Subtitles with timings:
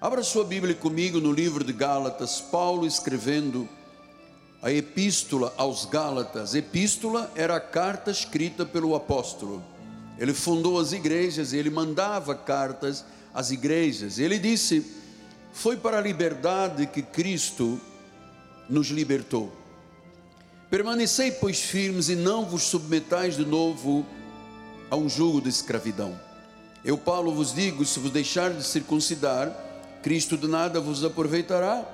[0.00, 3.68] Abra sua Bíblia comigo no livro de Gálatas, Paulo escrevendo
[4.62, 6.54] a epístola aos Gálatas.
[6.54, 9.60] Epístola era a carta escrita pelo apóstolo.
[10.16, 14.20] Ele fundou as igrejas e ele mandava cartas às igrejas.
[14.20, 14.86] Ele disse:
[15.52, 17.80] Foi para a liberdade que Cristo
[18.70, 19.52] nos libertou.
[20.70, 24.06] Permanecei, pois, firmes e não vos submetais de novo
[24.88, 26.16] a um jugo de escravidão.
[26.84, 29.66] Eu, Paulo, vos digo: se vos deixar de circuncidar,
[30.08, 31.86] Cristo de nada vos aproveitará.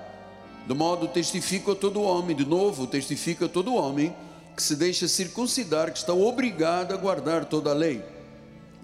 [0.69, 4.15] Do modo testifico a todo homem, de novo testifico a todo homem
[4.55, 8.05] que se deixa circuncidar, que está obrigado a guardar toda a lei.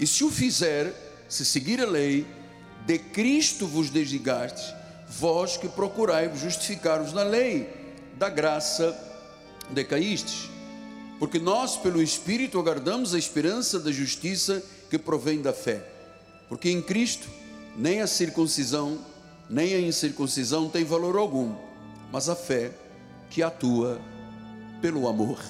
[0.00, 0.92] E se o fizer,
[1.28, 2.27] se seguir a lei,
[2.84, 4.74] de Cristo vos desligastes,
[5.08, 7.69] vós que procurai justificar-vos na lei,
[8.19, 8.98] da graça
[9.70, 10.50] decaístes.
[11.20, 14.60] Porque nós, pelo Espírito, aguardamos a esperança da justiça
[14.91, 15.84] que provém da fé.
[16.48, 17.28] Porque em Cristo,
[17.77, 18.98] nem a circuncisão,
[19.50, 21.56] nem a incircuncisão tem valor algum,
[22.12, 22.72] mas a fé
[23.28, 24.00] que atua
[24.80, 25.42] pelo amor.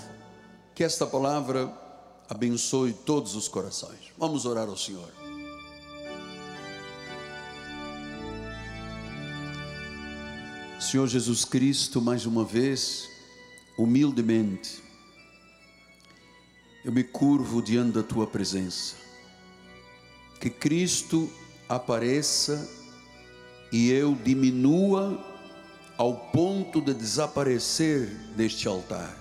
[0.75, 1.71] Que esta palavra
[2.27, 4.11] abençoe todos os corações.
[4.17, 5.13] Vamos orar ao Senhor.
[10.81, 13.07] Senhor Jesus Cristo, mais uma vez,
[13.79, 14.83] humildemente,
[16.83, 18.97] eu me curvo diante da tua presença.
[20.41, 21.31] Que Cristo
[21.69, 22.80] apareça
[23.73, 25.19] e eu diminua
[25.97, 29.17] ao ponto de desaparecer deste altar.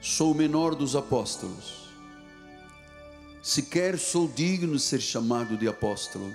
[0.00, 1.88] Sou o menor dos apóstolos.
[3.42, 6.34] Sequer sou digno de ser chamado de apóstolo.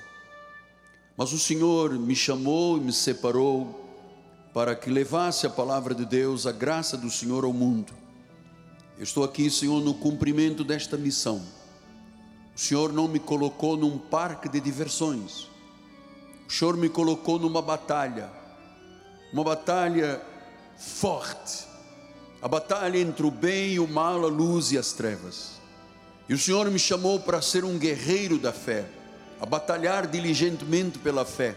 [1.18, 3.84] Mas o Senhor me chamou e me separou
[4.54, 7.94] para que levasse a palavra de Deus, a graça do Senhor ao mundo.
[8.98, 11.42] Eu estou aqui, Senhor, no cumprimento desta missão.
[12.56, 15.50] O Senhor não me colocou num parque de diversões.
[16.48, 18.30] O Senhor me colocou numa batalha,
[19.34, 20.22] uma batalha
[20.78, 21.66] forte,
[22.42, 25.60] a batalha entre o bem e o mal, a luz e as trevas.
[26.30, 28.86] E o Senhor me chamou para ser um guerreiro da fé,
[29.40, 31.56] a batalhar diligentemente pela fé,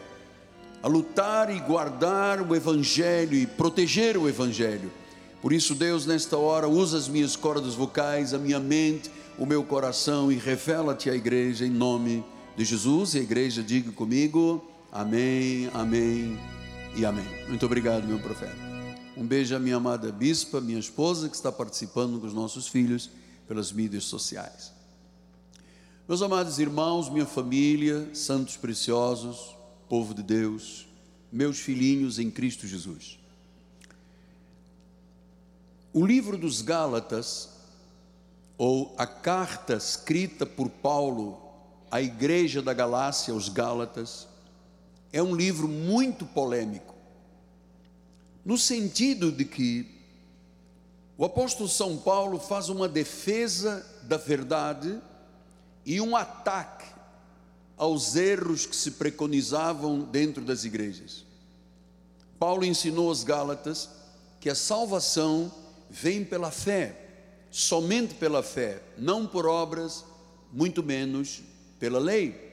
[0.83, 4.91] a lutar e guardar o Evangelho e proteger o Evangelho.
[5.41, 9.63] Por isso, Deus, nesta hora, usa as minhas cordas vocais, a minha mente, o meu
[9.63, 12.25] coração e revela-te à igreja em nome
[12.57, 13.15] de Jesus.
[13.15, 16.39] E a igreja diga comigo: Amém, Amém
[16.97, 17.27] e Amém.
[17.47, 18.57] Muito obrigado, meu profeta.
[19.15, 23.11] Um beijo à minha amada bispa, minha esposa, que está participando com os nossos filhos
[23.47, 24.73] pelas mídias sociais.
[26.09, 29.55] Meus amados irmãos, minha família, santos preciosos,
[29.91, 30.89] povo de Deus,
[31.31, 33.19] meus filhinhos em Cristo Jesus.
[35.93, 37.51] O livro dos Gálatas,
[38.57, 41.39] ou a carta escrita por Paulo
[41.91, 44.28] à igreja da Galácia, os Gálatas,
[45.13, 46.95] é um livro muito polêmico,
[48.45, 49.99] no sentido de que
[51.17, 55.01] o apóstolo São Paulo faz uma defesa da verdade
[55.85, 56.87] e um ataque
[57.77, 61.25] aos erros que se preconizavam dentro das igrejas.
[62.39, 63.89] Paulo ensinou aos Gálatas
[64.41, 65.53] que a salvação
[65.91, 67.09] vem pela fé,
[67.51, 70.05] somente pela fé, não por obras,
[70.53, 71.43] muito menos
[71.79, 72.48] pela lei,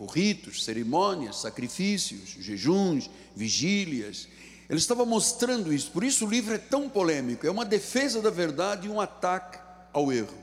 [0.00, 4.28] por ritos, cerimônias, sacrifícios, jejuns, vigílias.
[4.66, 8.30] Ele estava mostrando isso, por isso o livro é tão polêmico, é uma defesa da
[8.30, 9.58] verdade e um ataque
[9.92, 10.38] ao erro.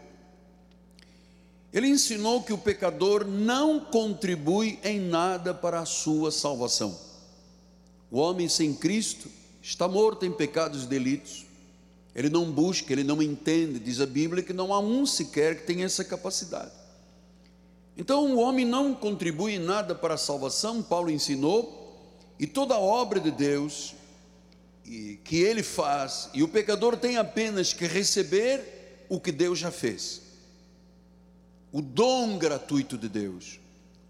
[1.73, 6.95] Ele ensinou que o pecador não contribui em nada para a sua salvação.
[8.11, 9.27] O homem sem Cristo
[9.59, 11.47] está morto em pecados e delitos.
[12.13, 13.79] Ele não busca, ele não entende.
[13.79, 16.76] Diz a Bíblia que não há um sequer que tenha essa capacidade.
[17.97, 21.97] Então o homem não contribui em nada para a salvação, Paulo ensinou,
[22.39, 23.95] e toda a obra de Deus
[25.23, 30.27] que ele faz, e o pecador tem apenas que receber o que Deus já fez
[31.71, 33.59] o dom gratuito de Deus.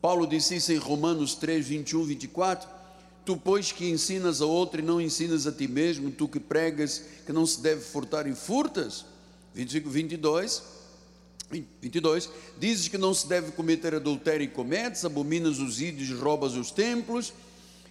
[0.02, 2.70] Paulo disse isso em Romanos 3, 21, 24.
[3.26, 7.03] Tu, pois, que ensinas a outro e não ensinas a ti mesmo, tu que pregas
[7.26, 9.06] que não se deve furtar e furtas.
[9.53, 10.64] 25, 22.
[11.49, 16.72] 22, dizes que não se deve cometer adultério e cometes, abominas os ídolos, roubas os
[16.72, 17.34] templos.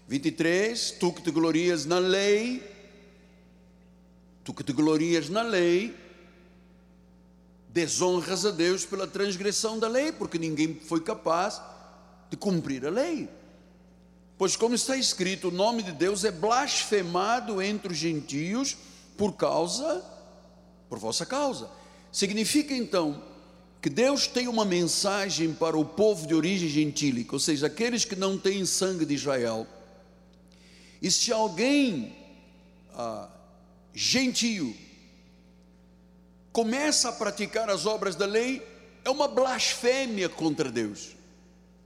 [0.09, 2.63] 23, tu que te glorias na lei,
[4.45, 5.97] tu que te glorias na lei,
[7.71, 11.61] desonras a Deus pela transgressão da lei, porque ninguém foi capaz
[12.31, 13.29] de cumprir a lei.
[14.39, 18.77] Pois, como está escrito, o nome de Deus é blasfemado entre os gentios
[19.17, 20.05] por causa,
[20.91, 21.71] por vossa causa.
[22.13, 23.23] Significa então
[23.87, 28.17] que Deus tem uma mensagem para o povo de origem gentílica, ou seja, aqueles que
[28.17, 29.65] não têm sangue de Israel.
[31.01, 32.13] E se alguém
[32.93, 33.29] ah,
[33.95, 34.77] gentio
[36.51, 38.61] começa a praticar as obras da lei,
[39.05, 41.15] é uma blasfêmia contra Deus.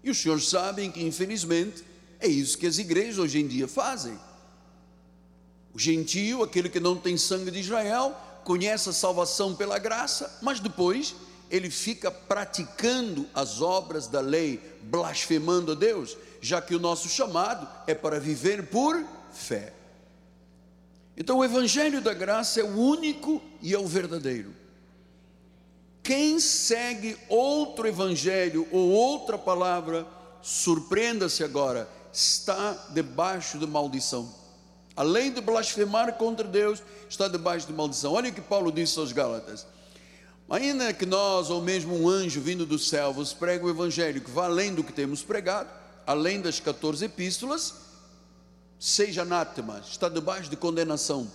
[0.02, 1.84] E os senhores sabem que, infelizmente,
[2.18, 4.18] é isso que as igrejas hoje em dia fazem.
[5.74, 10.60] O gentio, aquele que não tem sangue de Israel, conhece a salvação pela graça, mas
[10.60, 11.14] depois
[11.50, 17.68] ele fica praticando as obras da lei, blasfemando a Deus, já que o nosso chamado
[17.86, 19.02] é para viver por
[19.32, 19.72] fé.
[21.16, 24.54] Então, o Evangelho da Graça é o único e é o verdadeiro.
[26.02, 30.06] Quem segue outro Evangelho ou outra palavra,
[30.40, 34.34] surpreenda-se agora, está debaixo de maldição.
[34.96, 38.12] Além de blasfemar contra Deus, está debaixo de maldição.
[38.12, 39.66] Olha o que Paulo disse aos Gálatas.
[40.50, 44.32] Ainda que nós, ou mesmo um anjo vindo do céu, vos pregue o evangelho que
[44.32, 45.70] vai além do que temos pregado,
[46.04, 47.76] além das 14 epístolas,
[48.76, 51.30] seja anátema, está debaixo de condenação.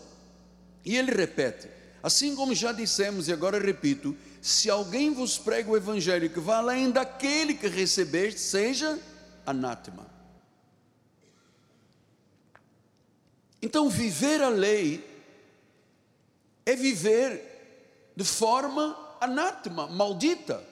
[0.84, 1.70] E ele repete:
[2.04, 6.58] assim como já dissemos e agora repito, se alguém vos prega o evangelho que vai
[6.58, 9.00] além daquele que recebeste, seja
[9.46, 10.06] anátema.
[13.62, 15.04] Então, viver a lei
[16.66, 20.64] é viver de forma anátema, maldita,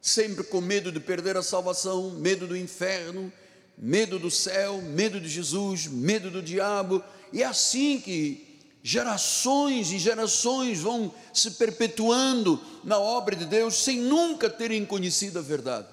[0.00, 3.32] sempre com medo de perder a salvação, medo do inferno,
[3.76, 9.98] medo do céu, medo de Jesus, medo do diabo, e é assim que gerações e
[9.98, 15.86] gerações vão se perpetuando na obra de Deus sem nunca terem conhecido a verdade.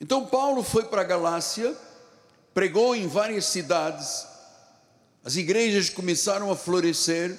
[0.00, 1.76] Então Paulo foi para a Galácia,
[2.54, 4.26] pregou em várias cidades,
[5.24, 7.38] as igrejas começaram a florescer,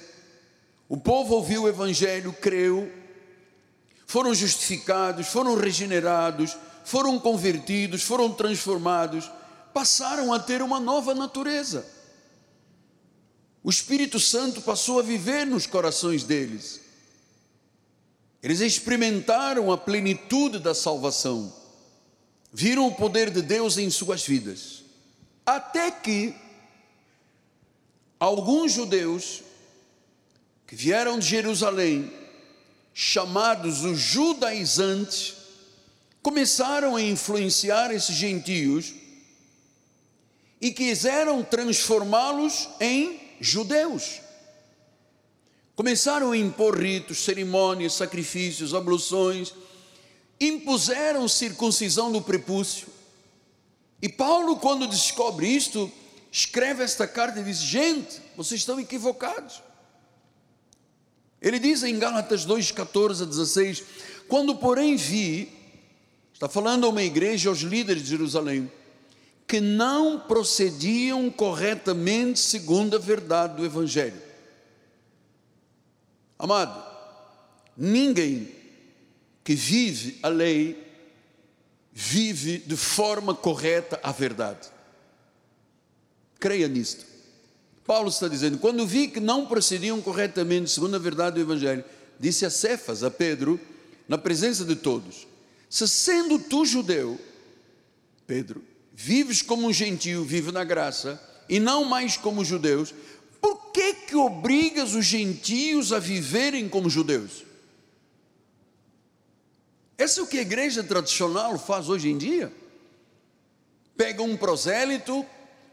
[0.88, 2.92] o povo ouviu o Evangelho, creu,
[4.06, 9.30] foram justificados, foram regenerados, foram convertidos, foram transformados,
[9.72, 11.86] passaram a ter uma nova natureza.
[13.62, 16.80] O Espírito Santo passou a viver nos corações deles.
[18.42, 21.50] Eles experimentaram a plenitude da salvação,
[22.52, 24.84] viram o poder de Deus em suas vidas,
[25.46, 26.34] até que
[28.20, 29.42] alguns judeus
[30.66, 32.12] que vieram de Jerusalém,
[32.92, 35.34] chamados os judaizantes,
[36.22, 38.94] começaram a influenciar esses gentios
[40.60, 44.20] e quiseram transformá-los em judeus.
[45.76, 49.52] Começaram a impor ritos, cerimônias, sacrifícios, abluções,
[50.40, 52.86] impuseram circuncisão no prepúcio.
[54.00, 55.90] E Paulo, quando descobre isto,
[56.30, 59.62] escreve esta carta e diz: Gente, vocês estão equivocados.
[61.44, 63.84] Ele diz em Gálatas 2, 14 a 16:
[64.26, 65.52] Quando, porém, vi,
[66.32, 68.72] está falando a uma igreja, aos líderes de Jerusalém,
[69.46, 74.20] que não procediam corretamente segundo a verdade do Evangelho.
[76.38, 76.82] Amado,
[77.76, 78.48] ninguém
[79.44, 80.82] que vive a lei
[81.92, 84.70] vive de forma correta a verdade.
[86.40, 87.13] Creia nisto.
[87.86, 91.84] Paulo está dizendo: quando vi que não procediam corretamente segundo a verdade do Evangelho,
[92.18, 93.60] disse a Cefas, a Pedro,
[94.08, 95.26] na presença de todos:
[95.68, 97.20] Se sendo tu judeu,
[98.26, 102.94] Pedro, vives como um gentio, vive na graça, e não mais como judeus,
[103.40, 107.44] por que que obrigas os gentios a viverem como judeus?
[109.98, 112.52] Essa é o que a igreja tradicional faz hoje em dia.
[113.96, 115.24] Pega um prosélito,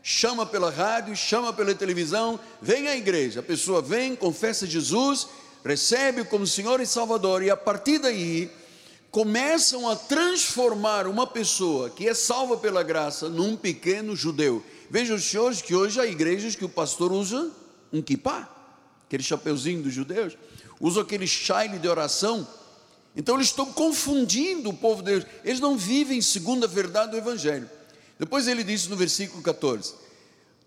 [0.03, 3.39] chama pela rádio, chama pela televisão, vem à igreja.
[3.39, 5.27] A pessoa vem, confessa Jesus,
[5.63, 8.49] recebe como Senhor e Salvador, e a partir daí
[9.11, 14.63] começam a transformar uma pessoa que é salva pela graça num pequeno judeu.
[14.89, 17.51] Vejam os senhores que hoje há igrejas que o pastor usa
[17.91, 18.49] um kippah,
[19.05, 20.37] aquele chapeuzinho dos judeus,
[20.79, 22.47] usa aquele chile de oração.
[23.15, 27.17] Então eles estão confundindo o povo de Deus, eles não vivem segundo a verdade do
[27.17, 27.69] Evangelho.
[28.21, 29.95] Depois ele disse no versículo 14: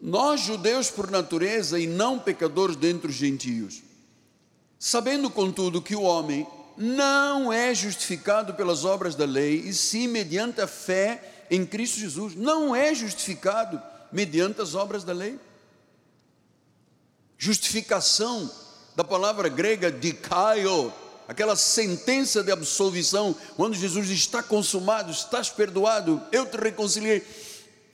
[0.00, 3.80] Nós, judeus por natureza e não pecadores dentre os gentios,
[4.76, 6.44] sabendo contudo que o homem
[6.76, 12.34] não é justificado pelas obras da lei, e sim mediante a fé em Cristo Jesus,
[12.34, 13.80] não é justificado
[14.10, 15.38] mediante as obras da lei.
[17.38, 18.50] Justificação
[18.96, 20.92] da palavra grega dikaio,
[21.28, 27.24] aquela sentença de absolvição, quando Jesus está consumado, estás perdoado, eu te reconciliei.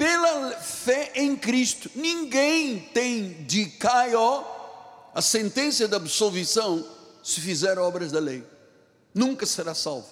[0.00, 4.42] Pela fé em Cristo, ninguém tem de Caio
[5.14, 6.82] a sentença de absolvição
[7.22, 8.42] se fizer obras da lei.
[9.14, 10.08] nunca será salvo.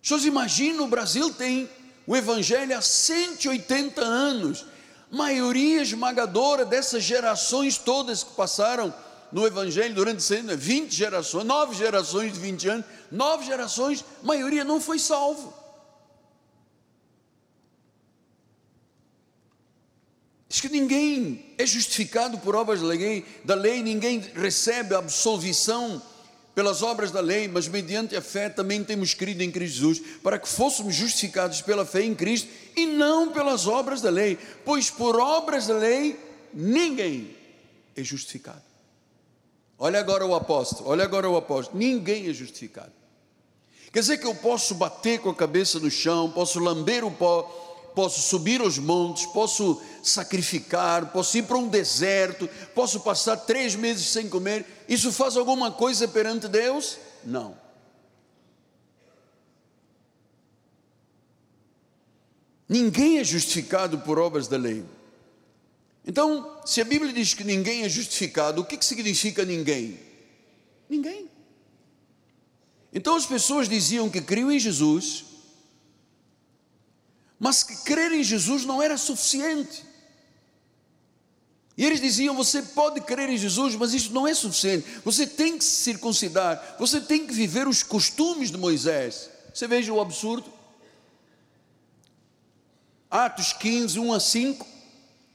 [0.00, 1.68] Vocês imaginam, o Brasil tem
[2.06, 4.64] o Evangelho há 180 anos,
[5.10, 8.94] maioria esmagadora dessas gerações todas que passaram
[9.32, 15.00] no Evangelho durante 20 gerações, nove gerações de 20 anos, nove gerações, maioria não foi
[15.00, 15.63] salvo.
[20.64, 26.00] Que ninguém é justificado por obras da lei, da lei, ninguém recebe absolvição
[26.54, 30.38] pelas obras da lei, mas mediante a fé também temos crido em Cristo Jesus, para
[30.38, 35.20] que fôssemos justificados pela fé em Cristo e não pelas obras da lei, pois por
[35.20, 36.18] obras da lei
[36.54, 37.36] ninguém
[37.94, 38.62] é justificado.
[39.78, 42.92] Olha agora o apóstolo, olha agora o apóstolo, ninguém é justificado.
[43.92, 47.63] Quer dizer que eu posso bater com a cabeça no chão, posso lamber o pó,
[47.94, 54.06] posso subir aos montes, posso sacrificar, posso ir para um deserto, posso passar três meses
[54.06, 54.66] sem comer.
[54.88, 56.98] Isso faz alguma coisa perante Deus?
[57.24, 57.56] Não.
[62.68, 64.84] Ninguém é justificado por obras da lei.
[66.06, 69.98] Então, se a Bíblia diz que ninguém é justificado, o que, que significa ninguém?
[70.88, 71.30] Ninguém.
[72.94, 75.24] Então as pessoas diziam que criam em Jesus,
[77.38, 79.84] mas que crer em Jesus não era suficiente.
[81.76, 84.86] E eles diziam: você pode crer em Jesus, mas isso não é suficiente.
[85.04, 89.30] Você tem que se circuncidar, você tem que viver os costumes de Moisés.
[89.52, 90.52] Você veja o absurdo.
[93.10, 94.66] Atos 15, 1 a 5,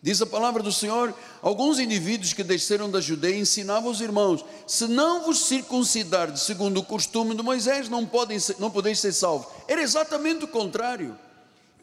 [0.02, 4.88] diz a palavra do Senhor: alguns indivíduos que desceram da Judeia ensinavam os irmãos: se
[4.88, 9.48] não vos circuncidar segundo o costume de Moisés, não, podem ser, não podeis ser salvos.
[9.68, 11.18] Era exatamente o contrário.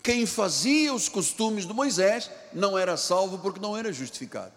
[0.06, 4.52] Quem fazia os costumes de Moisés não era salvo porque não era justificado.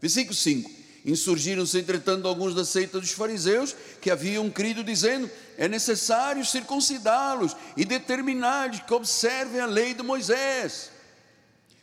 [0.00, 0.70] Versículo 5:
[1.04, 5.28] Insurgiram-se, entretanto, alguns da seita dos fariseus que haviam crido, dizendo:
[5.58, 10.92] É necessário circuncidá-los e determinar-lhes que observem a lei de Moisés.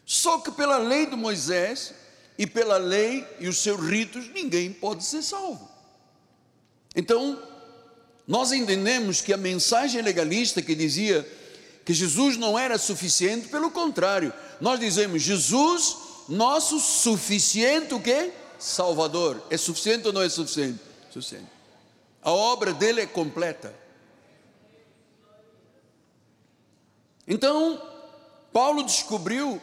[0.05, 1.93] Só que pela lei de Moisés
[2.37, 5.69] e pela lei e os seus ritos, ninguém pode ser salvo.
[6.95, 7.37] Então,
[8.25, 11.27] nós entendemos que a mensagem legalista que dizia
[11.89, 14.31] que Jesus não era suficiente, pelo contrário,
[14.61, 18.31] nós dizemos Jesus, nosso suficiente o quê?
[18.59, 19.41] Salvador.
[19.49, 20.79] É suficiente ou não é suficiente?
[21.09, 21.47] Suficiente.
[22.21, 23.73] A obra dele é completa.
[27.27, 27.81] Então,
[28.53, 29.59] Paulo descobriu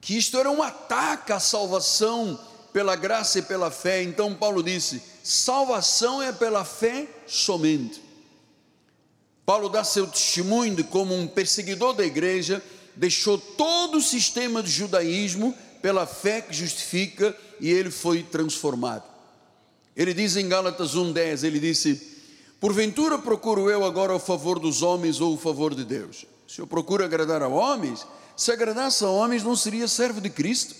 [0.00, 2.38] que isto era um ataque à salvação
[2.72, 4.00] pela graça e pela fé.
[4.00, 8.11] Então Paulo disse: salvação é pela fé somente.
[9.44, 12.62] Paulo dá seu testemunho de como um perseguidor da igreja
[12.94, 19.04] deixou todo o sistema de judaísmo pela fé que justifica e ele foi transformado.
[19.96, 22.20] Ele diz em Gálatas 1:10, ele disse:
[22.60, 26.24] Porventura procuro eu agora o favor dos homens ou o favor de Deus?
[26.46, 28.06] Se eu procuro agradar a homens,
[28.36, 30.74] se agradasse a homens, não seria servo de Cristo.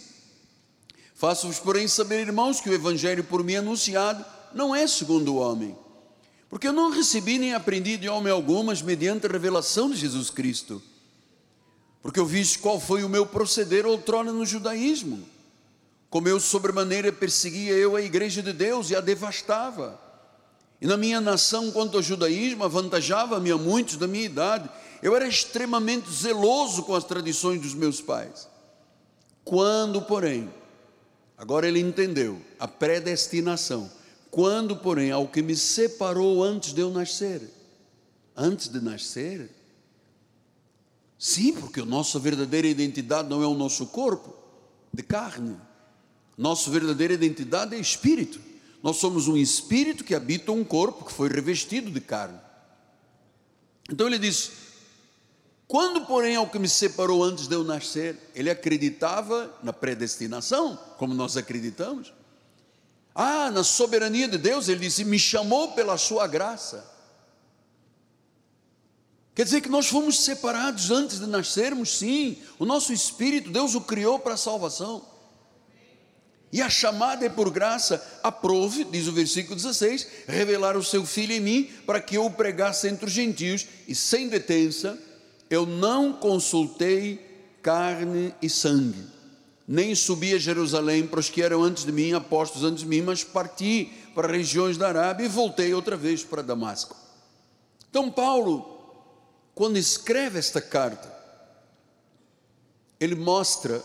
[1.15, 5.77] Faço-vos, porém, saber, irmãos, que o evangelho por mim anunciado não é segundo o homem
[6.53, 10.83] porque eu não recebi nem aprendi de homem algumas mediante a revelação de Jesus Cristo.
[12.03, 15.27] Porque eu vi qual foi o meu proceder outrora no judaísmo.
[16.11, 19.99] Como eu sobremaneira perseguia eu a igreja de Deus e a devastava.
[20.79, 24.69] E na minha nação, quanto ao judaísmo, avantajava-me a muitos da minha idade.
[25.03, 28.47] Eu era extremamente zeloso com as tradições dos meus pais.
[29.43, 30.53] Quando, porém,
[31.39, 33.91] agora ele entendeu a predestinação
[34.33, 37.43] quando, porém, ao que me separou antes de eu nascer,
[38.35, 39.51] antes de nascer,
[41.19, 44.35] sim, porque a nossa verdadeira identidade não é o nosso corpo
[44.91, 45.55] de carne,
[46.39, 48.41] nossa verdadeira identidade é espírito.
[48.83, 52.41] Nós somos um espírito que habita um corpo que foi revestido de carne.
[53.91, 54.51] Então ele diz:
[55.69, 61.13] quando, porém, ao que me separou antes de eu nascer, ele acreditava na predestinação, como
[61.13, 62.15] nós acreditamos.
[63.15, 66.91] Ah, na soberania de Deus, ele disse: Me chamou pela sua graça.
[69.35, 72.39] Quer dizer que nós fomos separados antes de nascermos, sim.
[72.59, 75.11] O nosso espírito, Deus o criou para a salvação.
[76.53, 81.33] E a chamada é por graça, aprove, diz o versículo 16, revelar o seu filho
[81.33, 84.99] em mim, para que eu o pregasse entre os gentios, e sem detença,
[85.49, 89.22] eu não consultei carne e sangue
[89.67, 93.03] nem subi a Jerusalém para os que eram antes de mim, apóstolos antes de mim,
[93.03, 96.97] mas parti para regiões da Arábia e voltei outra vez para Damasco.
[97.89, 98.73] Então, Paulo,
[99.55, 101.13] quando escreve esta carta,
[102.99, 103.83] ele mostra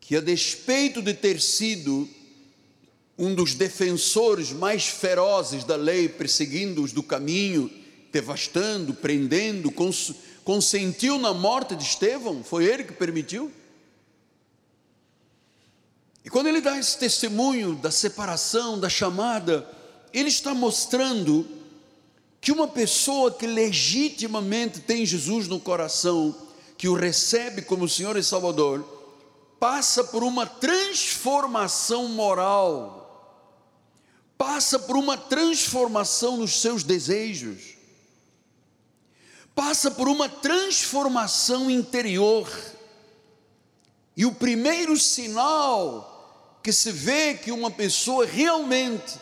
[0.00, 2.08] que, a despeito de ter sido
[3.16, 7.70] um dos defensores mais ferozes da lei, perseguindo os do caminho,
[8.10, 12.42] devastando, prendendo, cons consentiu na morte de Estevão?
[12.42, 13.52] Foi ele que permitiu?
[16.24, 19.68] E quando ele dá esse testemunho da separação, da chamada,
[20.12, 21.46] ele está mostrando
[22.40, 26.34] que uma pessoa que legitimamente tem Jesus no coração,
[26.76, 28.82] que o recebe como Senhor e Salvador,
[29.58, 33.46] passa por uma transformação moral,
[34.38, 37.74] passa por uma transformação nos seus desejos,
[39.54, 42.48] passa por uma transformação interior.
[44.16, 46.09] E o primeiro sinal
[46.62, 49.18] que se vê que uma pessoa realmente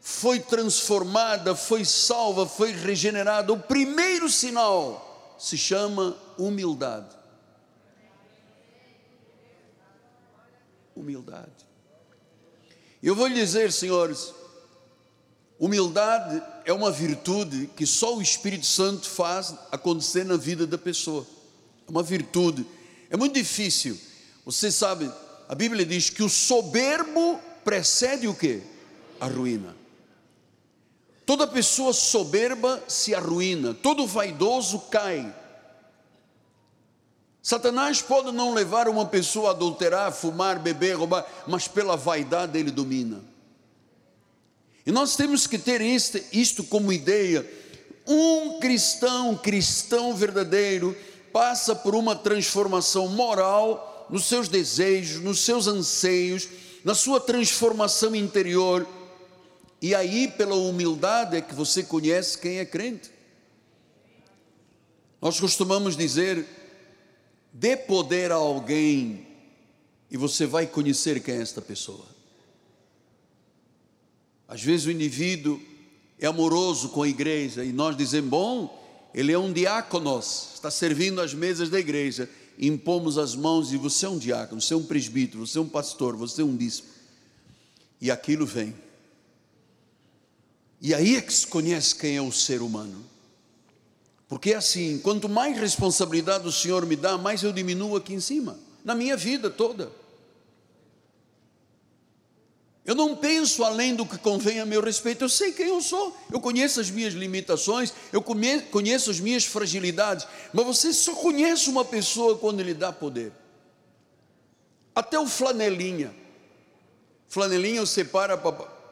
[0.00, 7.16] foi transformada, foi salva, foi regenerada, o primeiro sinal se chama humildade.
[10.94, 11.66] Humildade.
[13.02, 14.32] Eu vou lhe dizer, senhores,
[15.58, 21.26] Humildade é uma virtude que só o Espírito Santo faz acontecer na vida da pessoa.
[21.88, 22.66] É uma virtude.
[23.08, 23.98] É muito difícil.
[24.44, 25.10] Você sabe,
[25.48, 28.62] a Bíblia diz que o soberbo precede o que?
[29.20, 29.76] A ruína.
[31.24, 35.34] Toda pessoa soberba se arruína, todo vaidoso cai.
[37.42, 42.70] Satanás pode não levar uma pessoa a adulterar, fumar, beber, roubar, mas pela vaidade ele
[42.70, 43.22] domina.
[44.84, 47.48] E nós temos que ter isto, isto como ideia.
[48.06, 50.96] Um cristão, cristão verdadeiro,
[51.32, 56.48] passa por uma transformação moral nos seus desejos, nos seus anseios,
[56.84, 58.86] na sua transformação interior.
[59.82, 63.10] E aí, pela humildade, é que você conhece quem é crente.
[65.20, 66.46] Nós costumamos dizer:
[67.52, 69.26] dê poder a alguém
[70.10, 72.06] e você vai conhecer quem é esta pessoa.
[74.48, 75.60] Às vezes o indivíduo
[76.18, 81.20] é amoroso com a igreja e nós dizemos, bom, ele é um diáconos, está servindo
[81.20, 82.28] as mesas da igreja.
[82.58, 85.68] Impomos as mãos e você é um diácono, você é um presbítero, você é um
[85.68, 86.86] pastor, você é um bispo.
[88.00, 88.74] E aquilo vem.
[90.80, 93.04] E aí é que se conhece quem é o ser humano.
[94.28, 98.20] Porque é assim, quanto mais responsabilidade o Senhor me dá, mais eu diminuo aqui em
[98.20, 99.90] cima, na minha vida toda.
[102.86, 105.24] Eu não penso além do que convém a meu respeito.
[105.24, 106.16] Eu sei quem eu sou.
[106.32, 107.92] Eu conheço as minhas limitações.
[108.12, 110.24] Eu conheço as minhas fragilidades.
[110.52, 113.32] Mas você só conhece uma pessoa quando lhe dá poder.
[114.94, 116.14] Até o flanelinha.
[117.26, 118.40] Flanelinha você para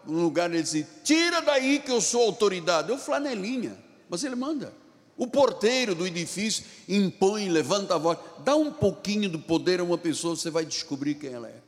[0.09, 2.91] um lugar e diz: Tira daí que eu sou autoridade.
[2.91, 3.79] É o flanelinha.
[4.11, 4.75] Mas ele manda.
[5.17, 8.19] O porteiro do edifício impõe, levanta a voz.
[8.41, 11.64] Dá um pouquinho do poder a uma pessoa, você vai descobrir quem ela é.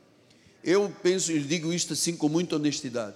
[0.66, 3.14] Eu penso e digo isto assim com muita honestidade.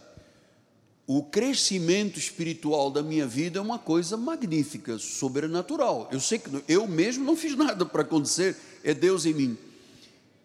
[1.05, 6.09] O crescimento espiritual da minha vida é uma coisa magnífica, sobrenatural.
[6.13, 9.59] Eu sei que eu mesmo não fiz nada para acontecer, é Deus em mim.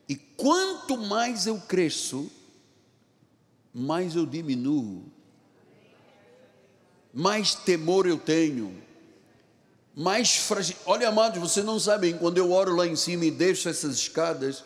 [0.09, 2.31] E quanto mais eu cresço,
[3.71, 5.03] mais eu diminuo,
[7.13, 8.75] mais temor eu tenho,
[9.95, 10.75] mais fragil.
[10.87, 14.63] Olha, amados, vocês não sabem, quando eu oro lá em cima e deixo essas escadas,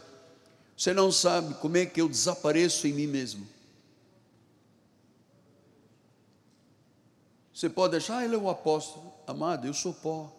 [0.79, 3.45] você não sabe como é que eu desapareço em mim mesmo.
[7.53, 9.11] Você pode achar, ah, ele é o apóstolo.
[9.27, 10.33] Amado, eu sou pó.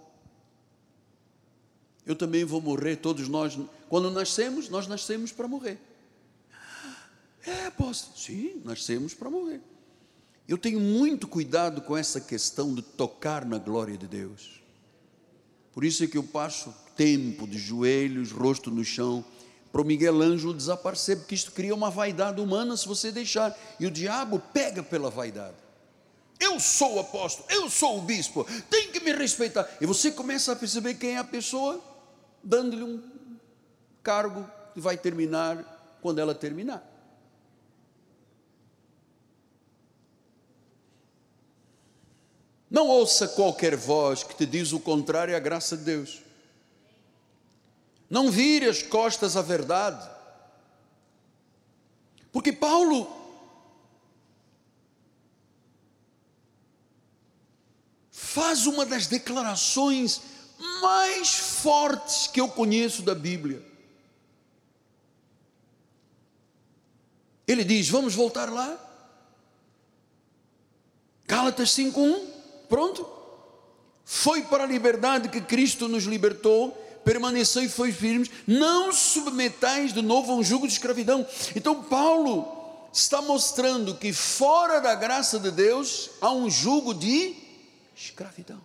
[2.06, 3.58] Eu também vou morrer, todos nós.
[3.90, 5.78] Quando nascemos, nós nascemos para morrer.
[7.44, 8.16] É, apóstolo.
[8.16, 9.60] Sim, nascemos para morrer.
[10.48, 14.62] Eu tenho muito cuidado com essa questão de tocar na glória de Deus.
[15.74, 19.22] Por isso é que eu passo tempo de joelhos, rosto no chão,
[19.72, 23.86] para o Miguel Ângelo desaparecer, porque isto cria uma vaidade humana se você deixar, e
[23.86, 25.54] o diabo pega pela vaidade.
[26.40, 29.68] Eu sou o apóstolo, eu sou o bispo, tem que me respeitar.
[29.80, 31.80] E você começa a perceber quem é a pessoa,
[32.42, 33.02] dando-lhe um
[34.02, 36.86] cargo que vai terminar quando ela terminar.
[42.70, 46.22] Não ouça qualquer voz que te diz o contrário à graça de Deus.
[48.10, 50.10] Não vire as costas à verdade.
[52.32, 53.08] Porque Paulo
[58.10, 60.20] faz uma das declarações
[60.82, 63.64] mais fortes que eu conheço da Bíblia.
[67.46, 68.76] Ele diz: Vamos voltar lá.
[71.26, 72.28] Gálatas 5:1.
[72.68, 73.08] Pronto.
[74.04, 76.76] Foi para a liberdade que Cristo nos libertou
[77.10, 81.26] permanecei e foi firmes, não submetais de novo a um jugo de escravidão.
[81.56, 82.46] Então, Paulo
[82.92, 87.34] está mostrando que fora da graça de Deus há um jugo de
[87.96, 88.60] escravidão.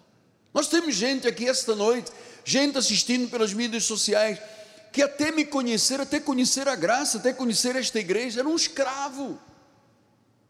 [0.54, 2.12] Nós temos gente aqui esta noite,
[2.44, 4.38] gente assistindo pelas mídias sociais,
[4.94, 9.40] que até me conhecer, até conhecer a graça, até conhecer esta igreja, era um escravo.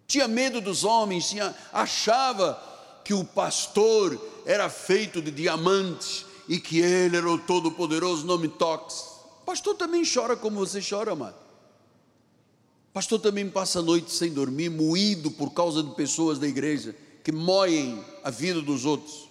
[0.05, 2.61] Tinha medo dos homens, tinha, achava
[3.05, 8.47] que o pastor era feito de diamantes e que ele era o todo-poderoso, não me
[8.47, 9.03] toques.
[9.45, 11.35] Pastor também chora como você chora, amado.
[12.93, 17.31] Pastor também passa a noite sem dormir, moído por causa de pessoas da igreja que
[17.31, 19.27] moem a vida dos outros.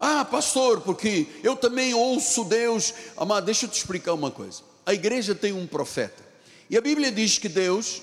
[0.00, 2.92] Ah, pastor, porque eu também ouço Deus.
[3.16, 4.62] Amado, deixa eu te explicar uma coisa.
[4.84, 6.24] A igreja tem um profeta.
[6.68, 8.02] E a Bíblia diz que Deus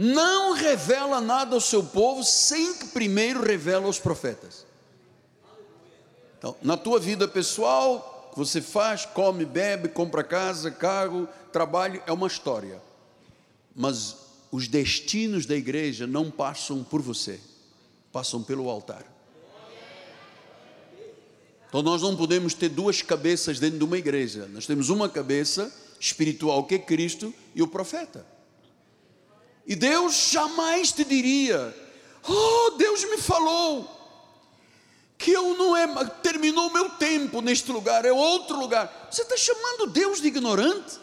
[0.00, 4.64] não revela nada ao seu povo sem que primeiro revela aos profetas.
[6.38, 12.28] Então, na tua vida pessoal, você faz, come, bebe, compra casa, carro, trabalho, é uma
[12.28, 12.80] história.
[13.74, 14.14] Mas
[14.52, 17.40] os destinos da igreja não passam por você,
[18.12, 19.04] passam pelo altar.
[21.68, 24.46] Então nós não podemos ter duas cabeças dentro de uma igreja.
[24.52, 28.37] Nós temos uma cabeça espiritual que é Cristo e o profeta.
[29.68, 31.76] E Deus jamais te diria:
[32.26, 33.96] Oh, Deus me falou
[35.18, 35.86] que eu não é,
[36.22, 39.08] terminou o meu tempo neste lugar, é outro lugar.
[39.10, 40.98] Você está chamando Deus de ignorante?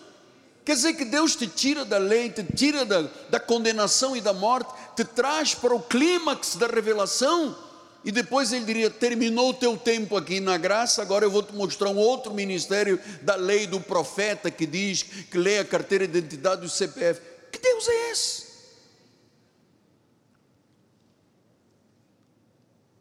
[0.63, 4.33] Quer dizer que Deus te tira da lei, te tira da, da condenação e da
[4.33, 7.55] morte, te traz para o clímax da revelação,
[8.03, 11.53] e depois ele diria: terminou o teu tempo aqui na graça, agora eu vou te
[11.53, 16.17] mostrar um outro ministério da lei do profeta que diz que lê a carteira de
[16.17, 17.21] identidade do CPF.
[17.51, 18.44] Que Deus é esse?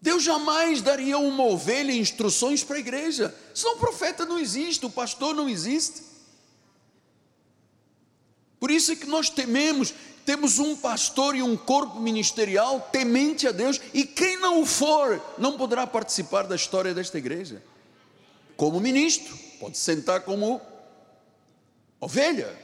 [0.05, 3.35] Deus jamais daria uma ovelha instruções para a igreja.
[3.55, 6.03] Senão o profeta não existe, o pastor não existe.
[8.61, 9.95] Por isso é que nós tememos,
[10.27, 15.57] temos um pastor e um corpo ministerial temente a Deus, e quem não for, não
[15.57, 17.62] poderá participar da história desta igreja.
[18.59, 20.61] Como ministro, pode sentar como
[21.99, 22.55] ovelha.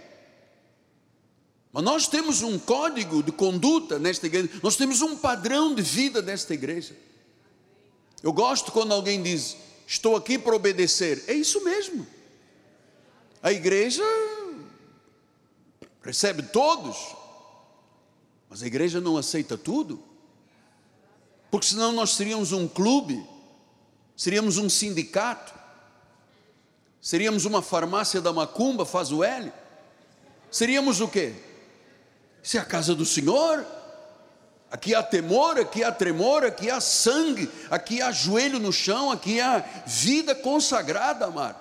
[1.72, 6.20] Mas nós temos um código de conduta nesta igreja, nós temos um padrão de vida
[6.20, 6.94] nesta igreja.
[8.22, 9.56] Eu gosto quando alguém diz:
[9.86, 11.24] Estou aqui para obedecer.
[11.26, 12.06] É isso mesmo.
[13.42, 14.02] A igreja
[16.02, 16.96] recebe todos,
[18.48, 20.02] mas a igreja não aceita tudo,
[21.50, 23.26] porque senão nós seríamos um clube,
[24.16, 25.52] seríamos um sindicato,
[27.00, 29.52] seríamos uma farmácia da macumba, faz o L,
[30.50, 31.34] seríamos o quê?
[32.42, 33.66] Se é a casa do Senhor,
[34.70, 39.40] Aqui há temor, aqui há tremor, aqui há sangue, aqui há joelho no chão, aqui
[39.40, 41.56] há vida consagrada, amado.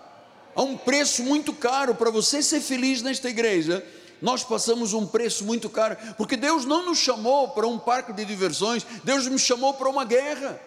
[0.55, 3.83] Há um preço muito caro para você ser feliz nesta igreja.
[4.21, 8.23] Nós passamos um preço muito caro, porque Deus não nos chamou para um parque de
[8.25, 10.59] diversões, Deus nos chamou para uma guerra.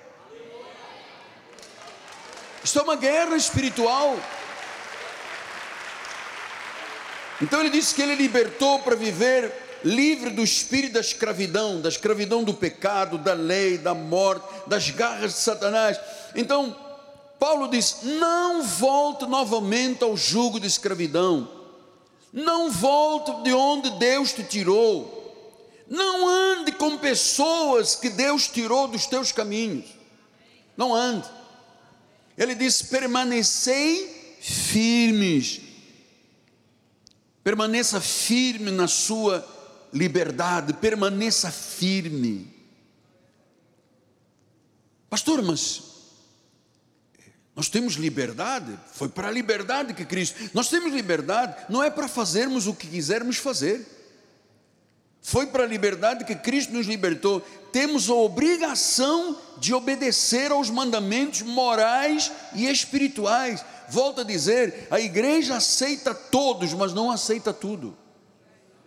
[2.64, 4.18] Isto é uma guerra espiritual.
[7.40, 12.45] Então ele disse que ele libertou para viver livre do espírito da escravidão, da escravidão
[12.45, 15.99] do pecado, da lei, da morte, das garras de Satanás.
[16.35, 16.77] Então,
[17.38, 21.51] Paulo diz: não volte novamente ao jugo de escravidão,
[22.33, 29.07] não volte de onde Deus te tirou, não ande com pessoas que Deus tirou dos
[29.07, 29.87] teus caminhos,
[30.77, 31.29] não ande.
[32.38, 35.61] Ele diz: permanecei firmes,
[37.42, 39.62] permaneça firme na sua
[39.92, 42.50] liberdade, permaneça firme.
[45.11, 45.83] Pastor, mas
[47.55, 50.50] nós temos liberdade, foi para a liberdade que Cristo.
[50.55, 53.87] Nós temos liberdade, não é para fazermos o que quisermos fazer.
[55.20, 57.40] Foi para a liberdade que Cristo nos libertou.
[57.70, 63.64] Temos a obrigação de obedecer aos mandamentos morais e espirituais.
[63.88, 67.96] Volto a dizer, a igreja aceita todos, mas não aceita tudo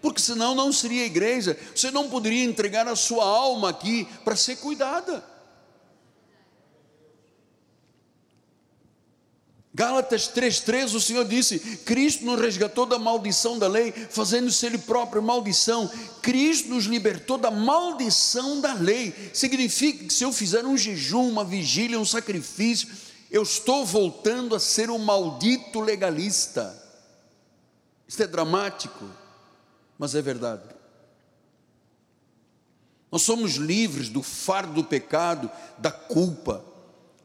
[0.06, 4.58] porque senão não seria igreja, você não poderia entregar a sua alma aqui para ser
[4.58, 5.26] cuidada.
[9.74, 15.24] Gálatas 3,3, o Senhor disse: Cristo nos resgatou da maldição da lei, fazendo-se Ele próprio
[15.24, 15.90] maldição.
[16.22, 19.12] Cristo nos libertou da maldição da lei.
[19.34, 22.90] Significa que se eu fizer um jejum, uma vigília, um sacrifício,
[23.32, 26.80] eu estou voltando a ser um maldito legalista.
[28.08, 29.25] Isso é dramático
[29.98, 30.64] mas é verdade.
[33.12, 36.64] Nós somos livres do fardo do pecado, da culpa,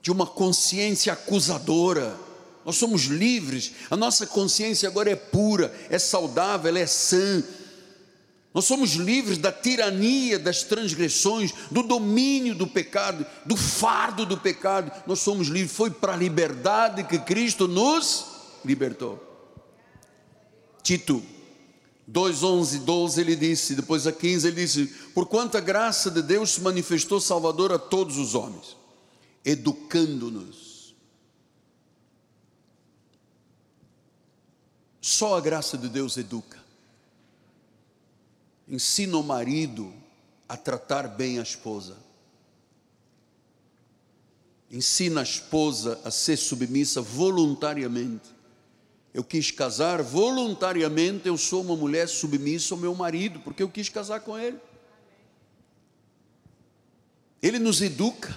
[0.01, 2.17] de uma consciência acusadora.
[2.65, 7.43] nós somos livres, a nossa consciência agora é pura, é saudável, é sã.
[8.53, 14.91] Nós somos livres da tirania das transgressões, do domínio do pecado, do fardo do pecado.
[15.07, 15.73] Nós somos livres.
[15.73, 18.27] Foi para a liberdade que Cristo nos
[18.65, 19.21] libertou.
[20.83, 21.23] Tito
[22.12, 26.51] 2, 11, 12 ele disse, depois a 15 ele disse: Por quanta graça de Deus
[26.51, 28.77] se manifestou Salvador a todos os homens,
[29.44, 30.94] educando-nos.
[35.01, 36.61] Só a graça de Deus educa
[38.70, 39.92] ensina o marido
[40.49, 41.96] a tratar bem a esposa.
[44.70, 48.31] Ensina a esposa a ser submissa voluntariamente.
[49.12, 53.88] Eu quis casar voluntariamente, eu sou uma mulher submissa ao meu marido, porque eu quis
[53.88, 54.59] casar com ele.
[57.42, 58.37] Ele nos educa.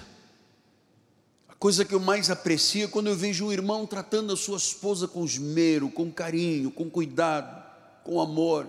[1.48, 4.56] A coisa que eu mais aprecio é quando eu vejo um irmão tratando a sua
[4.56, 7.64] esposa com esmero, com carinho, com cuidado,
[8.02, 8.68] com amor.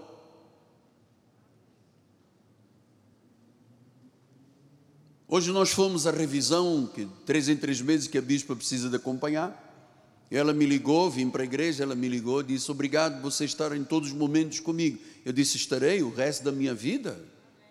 [5.27, 8.95] Hoje nós fomos à revisão, que três em três meses que a bispa precisa de
[8.95, 9.64] acompanhar.
[10.31, 13.75] Ela me ligou, vim para a igreja, ela me ligou, disse: Obrigado por você estar
[13.75, 14.99] em todos os momentos comigo.
[15.23, 17.19] Eu disse: Estarei o resto da minha vida,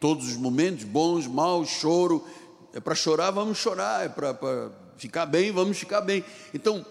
[0.00, 2.24] todos os momentos, bons, maus, choro.
[2.72, 4.06] É para chorar, vamos chorar.
[4.06, 6.24] É para, para ficar bem, vamos ficar bem.
[6.52, 6.84] Então,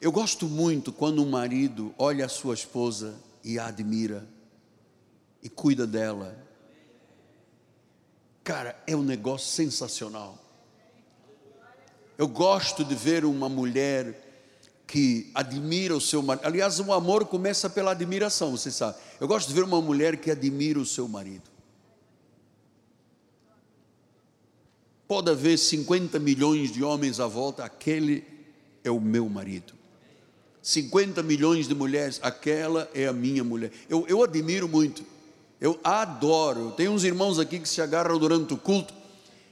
[0.00, 4.26] eu gosto muito quando um marido olha a sua esposa e a admira,
[5.42, 6.36] e cuida dela,
[8.42, 10.38] Cara, é um negócio sensacional.
[12.16, 14.29] Eu gosto de ver uma mulher
[14.90, 16.44] que admira o seu marido.
[16.44, 18.98] Aliás, o amor começa pela admiração, você sabe.
[19.20, 21.48] Eu gosto de ver uma mulher que admira o seu marido.
[25.06, 28.24] Pode haver 50 milhões de homens à volta, aquele
[28.82, 29.74] é o meu marido.
[30.60, 33.70] 50 milhões de mulheres, aquela é a minha mulher.
[33.88, 35.04] Eu, eu admiro muito.
[35.60, 36.72] Eu adoro.
[36.72, 38.92] Tem uns irmãos aqui que se agarram durante o culto.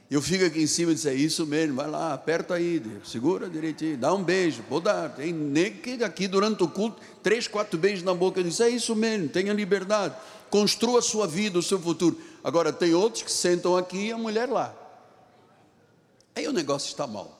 [0.09, 3.47] Eu fico aqui em cima e digo, é isso mesmo, vai lá, aperta aí, segura
[3.47, 5.09] direitinho, dá um beijo, vou dar.
[5.09, 8.69] Tem nem que aqui durante o culto, três, quatro beijos na boca, eu disse, é
[8.69, 10.15] isso mesmo, tenha liberdade,
[10.49, 12.19] construa a sua vida, o seu futuro.
[12.43, 14.75] Agora tem outros que sentam aqui e a mulher lá.
[16.35, 17.37] Aí o negócio está mal.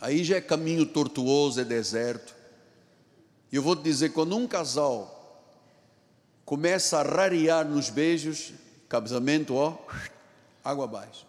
[0.00, 2.34] Aí já é caminho tortuoso, é deserto.
[3.50, 5.44] E eu vou te dizer, quando um casal
[6.44, 8.52] começa a rarear nos beijos,
[8.88, 9.76] cabeçamento, ó,
[10.64, 11.26] água abaixo.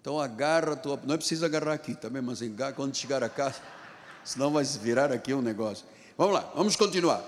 [0.00, 3.60] Então agarra tua, não é preciso agarrar aqui também, mas agarra quando chegar a casa,
[4.24, 5.84] senão vai virar aqui um negócio.
[6.16, 7.24] Vamos lá, vamos continuar.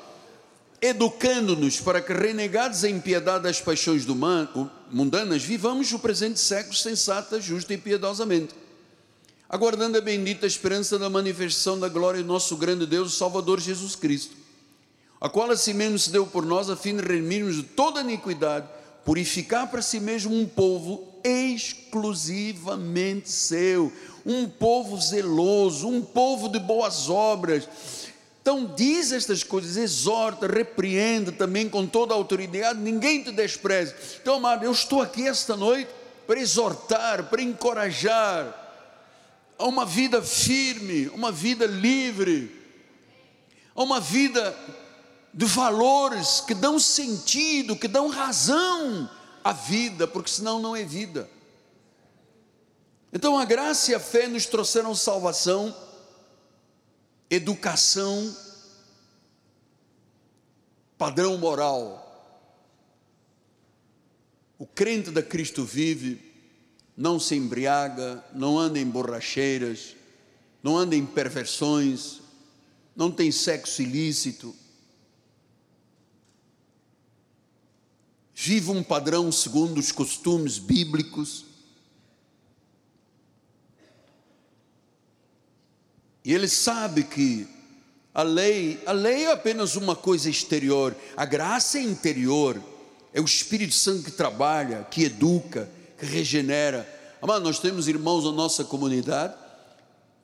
[0.81, 4.07] Educando-nos para que, renegados a impiedade das paixões
[4.91, 8.55] mundanas, vivamos o presente século sensata, justa e piedosamente
[9.49, 14.37] aguardando a bendita esperança da manifestação da glória do nosso grande Deus, Salvador Jesus Cristo,
[15.21, 18.01] a qual a si mesmo se deu por nós, a fim de redimirmos de toda
[18.01, 18.67] iniquidade,
[19.05, 23.93] purificar para si mesmo um povo exclusivamente seu,
[24.25, 27.69] um povo zeloso, um povo de boas obras.
[28.41, 33.95] Então, diz estas coisas, exorta, repreende também com toda a autoridade, ninguém te despreze.
[34.23, 35.91] Então, amado, eu estou aqui esta noite
[36.27, 38.67] para exortar, para encorajar,
[39.59, 42.55] a uma vida firme, uma vida livre,
[43.75, 44.57] a uma vida
[45.39, 49.09] de valores que dão sentido, que dão razão
[49.45, 51.31] à vida, porque senão não é vida.
[53.13, 55.73] Então a graça e a fé nos trouxeram salvação,
[57.31, 58.37] educação,
[60.99, 62.05] padrão moral.
[64.59, 66.35] O crente da Cristo vive
[66.97, 69.95] não se embriaga, não anda em borracheiras,
[70.65, 72.21] não anda em perversões,
[72.97, 74.53] não tem sexo ilícito.
[78.41, 81.45] Vive um padrão segundo os costumes bíblicos.
[86.25, 87.49] E ele sabe que
[88.15, 92.63] a lei, a lei é apenas uma coisa exterior, a graça é interior,
[93.13, 96.89] é o Espírito Santo que trabalha, que educa, que regenera.
[97.21, 99.35] Amado, nós temos irmãos na nossa comunidade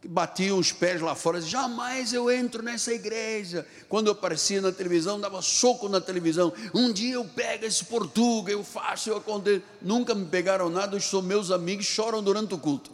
[0.06, 3.66] batiam os pés lá fora, jamais eu entro nessa igreja.
[3.88, 6.52] Quando eu aparecia na televisão, dava soco na televisão.
[6.74, 9.62] Um dia eu pego esse portuga, eu faço, eu aconteço.
[9.80, 12.90] Nunca me pegaram nada, os meus amigos, choram durante o culto.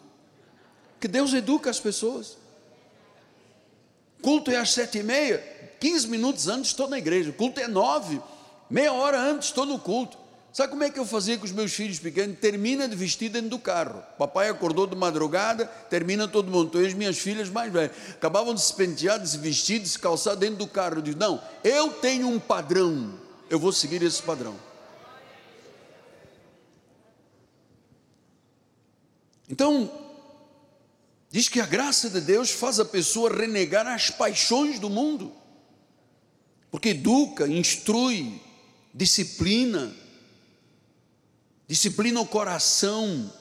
[1.01, 2.37] Que Deus educa as pessoas.
[4.23, 5.38] Culto é às sete e meia,
[5.81, 7.33] 15 minutos antes estou na igreja.
[7.33, 8.20] culto é nove,
[8.68, 10.19] meia hora antes estou no culto.
[10.52, 12.38] Sabe como é que eu fazia com os meus filhos pequenos?
[12.40, 14.02] Termina de vestir dentro do carro.
[14.18, 16.68] Papai acordou de madrugada, termina todo mundo.
[16.68, 19.98] Então, as minhas filhas mais velhas acabavam de se pentear, de se vestir, de se
[19.98, 20.96] calçar dentro do carro.
[20.96, 23.14] Eu disse: Não, eu tenho um padrão,
[23.48, 24.56] eu vou seguir esse padrão.
[29.48, 29.90] Então,
[31.30, 35.32] diz que a graça de Deus faz a pessoa renegar as paixões do mundo,
[36.72, 38.40] porque educa, instrui,
[38.92, 39.92] disciplina,
[41.70, 43.33] disciplina o coração.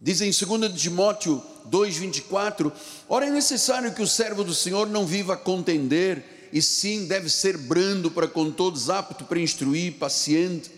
[0.00, 2.72] Diz em 2 Timóteo 2,24:
[3.06, 7.28] Ora, é necessário que o servo do Senhor não viva a contender, e sim deve
[7.28, 10.70] ser brando para com todos, apto para instruir, paciente,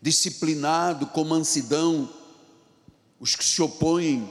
[0.00, 2.10] disciplinado, com mansidão,
[3.20, 4.26] os que se opõem,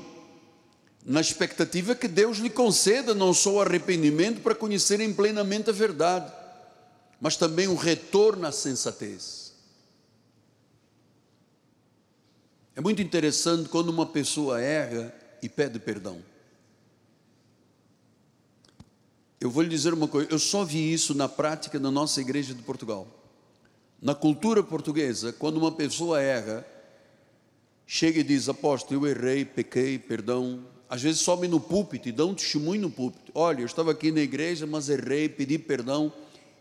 [1.05, 6.33] na expectativa que Deus lhe conceda não só o arrependimento para conhecerem plenamente a verdade,
[7.21, 9.46] mas também o retorno à sensatez.
[12.77, 15.11] É muito interessante quando uma pessoa erra
[15.41, 16.21] e pede perdão.
[19.41, 22.53] Eu vou lhe dizer uma coisa, eu só vi isso na prática na nossa igreja
[22.53, 23.07] de Portugal.
[23.99, 26.63] Na cultura portuguesa, quando uma pessoa erra,
[27.87, 30.63] chega e diz: Apóstolo, eu errei, pequei, perdão.
[30.87, 33.31] Às vezes some no púlpito e dá um testemunho no púlpito.
[33.33, 36.13] Olha, eu estava aqui na igreja, mas errei, pedi perdão.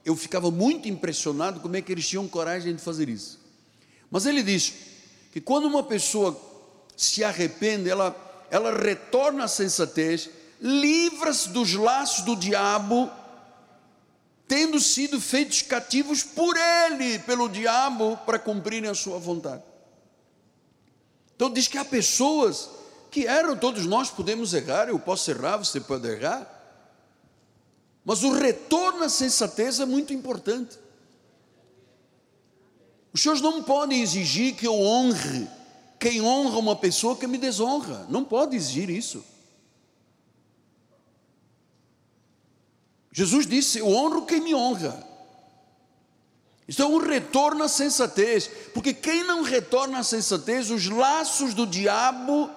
[0.02, 3.38] Eu ficava muito impressionado como é que eles tinham coragem de fazer isso.
[4.10, 4.95] Mas ele diz:
[5.36, 6.34] que quando uma pessoa
[6.96, 8.16] se arrepende, ela,
[8.50, 13.10] ela retorna à sensatez, livra-se dos laços do diabo,
[14.48, 19.62] tendo sido feitos cativos por ele, pelo diabo, para cumprirem a sua vontade.
[21.34, 22.70] Então diz que há pessoas
[23.10, 26.50] que erram, todos nós podemos errar, eu posso errar, você pode errar,
[28.06, 30.78] mas o retorno à sensatez é muito importante.
[33.16, 35.48] Os senhores não podem exigir que eu honre
[35.98, 38.06] quem honra uma pessoa que me desonra.
[38.10, 39.24] Não pode exigir isso.
[43.10, 45.02] Jesus disse: Eu honro quem me honra.
[46.68, 51.66] Isso é um retorno à sensatez, porque quem não retorna à sensatez, os laços do
[51.66, 52.50] diabo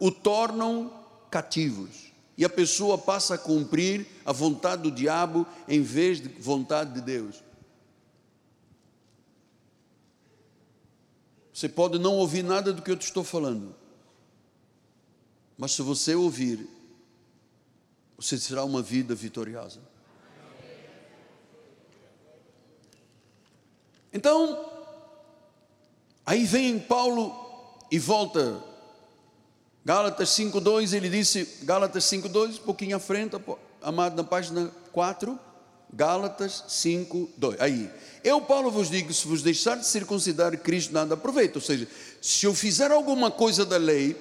[0.00, 0.92] o tornam
[1.30, 2.10] cativos.
[2.36, 7.00] E a pessoa passa a cumprir a vontade do diabo em vez de vontade de
[7.00, 7.49] Deus.
[11.60, 13.76] Você pode não ouvir nada do que eu te estou falando,
[15.58, 16.66] mas se você ouvir,
[18.16, 19.78] você terá uma vida vitoriosa.
[24.10, 24.70] Então,
[26.24, 28.64] aí vem Paulo e volta.
[29.84, 33.36] Gálatas 5:2, ele disse, Gálatas 5:2, um pouquinho à frente,
[33.82, 35.38] amado na página 4,
[35.92, 37.56] Gálatas 5:2.
[37.60, 37.90] Aí,
[38.22, 41.58] eu, Paulo, vos digo: se vos deixar de circuncidar, Cristo nada aproveita.
[41.58, 41.88] Ou seja,
[42.20, 44.16] se eu fizer alguma coisa da lei,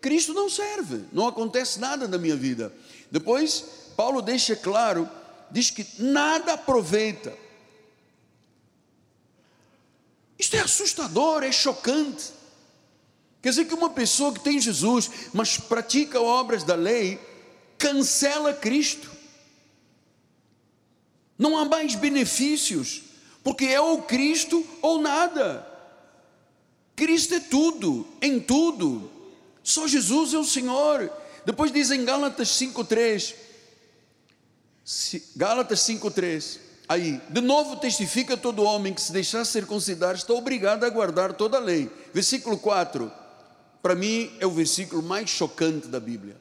[0.00, 2.72] Cristo não serve, não acontece nada na minha vida.
[3.10, 3.64] Depois,
[3.96, 5.08] Paulo deixa claro,
[5.50, 7.32] diz que nada aproveita.
[10.38, 12.32] Isto é assustador, é chocante.
[13.40, 17.18] Quer dizer que uma pessoa que tem Jesus, mas pratica obras da lei,
[17.78, 19.15] cancela Cristo.
[21.38, 23.02] Não há mais benefícios
[23.42, 25.66] porque é ou Cristo ou nada.
[26.96, 29.10] Cristo é tudo, em tudo.
[29.62, 31.12] Só Jesus é o Senhor.
[31.44, 33.34] Depois diz em Gálatas 5:3.
[35.36, 36.58] Gálatas 5:3.
[36.88, 41.56] Aí, de novo testifica todo homem que se deixar circuncidar está obrigado a guardar toda
[41.56, 41.90] a lei.
[42.14, 43.12] Versículo 4.
[43.82, 46.36] Para mim é o versículo mais chocante da Bíblia.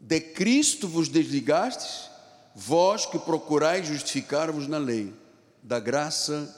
[0.00, 2.10] De Cristo vos desligastes,
[2.54, 5.12] vós que procurais justificar-vos na lei
[5.62, 6.54] da graça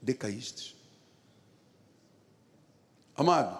[0.00, 0.74] decaístes.
[3.16, 3.58] Amado,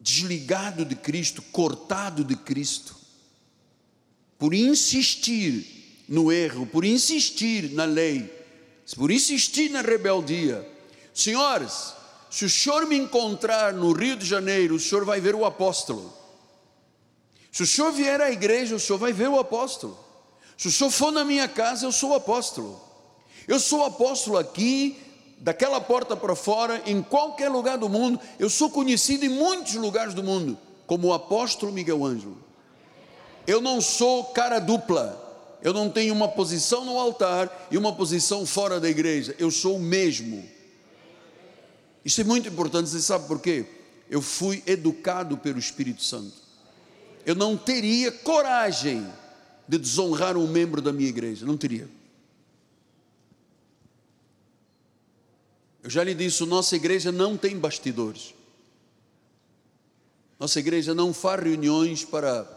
[0.00, 2.96] desligado de Cristo, cortado de Cristo,
[4.38, 8.32] por insistir no erro, por insistir na lei,
[8.94, 10.66] por insistir na rebeldia.
[11.12, 11.94] Senhores,
[12.30, 16.14] se o senhor me encontrar no Rio de Janeiro, o senhor vai ver o apóstolo.
[17.56, 19.98] Se o senhor vier à igreja, o senhor vai ver o apóstolo.
[20.58, 22.78] Se o senhor for na minha casa, eu sou apóstolo.
[23.48, 24.98] Eu sou apóstolo aqui,
[25.38, 28.20] daquela porta para fora, em qualquer lugar do mundo.
[28.38, 32.36] Eu sou conhecido em muitos lugares do mundo como o apóstolo Miguel Ângelo.
[33.46, 35.58] Eu não sou cara dupla.
[35.62, 39.34] Eu não tenho uma posição no altar e uma posição fora da igreja.
[39.38, 40.46] Eu sou o mesmo.
[42.04, 43.64] Isso é muito importante, você sabe por quê?
[44.10, 46.44] Eu fui educado pelo Espírito Santo.
[47.26, 49.04] Eu não teria coragem
[49.66, 51.88] de desonrar um membro da minha igreja, não teria.
[55.82, 58.32] Eu já lhe disse, nossa igreja não tem bastidores.
[60.38, 62.48] Nossa igreja não faz reuniões para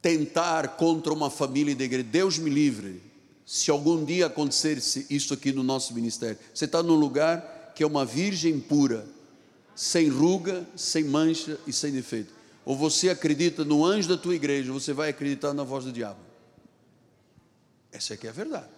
[0.00, 2.04] tentar contra uma família da igreja.
[2.04, 3.02] Deus me livre.
[3.44, 4.78] Se algum dia acontecer
[5.10, 9.06] isso aqui no nosso ministério, você está num lugar que é uma virgem pura,
[9.74, 12.35] sem ruga, sem mancha e sem defeito.
[12.66, 16.20] Ou você acredita no anjo da tua igreja, você vai acreditar na voz do diabo.
[17.90, 18.76] Essa é que é a verdade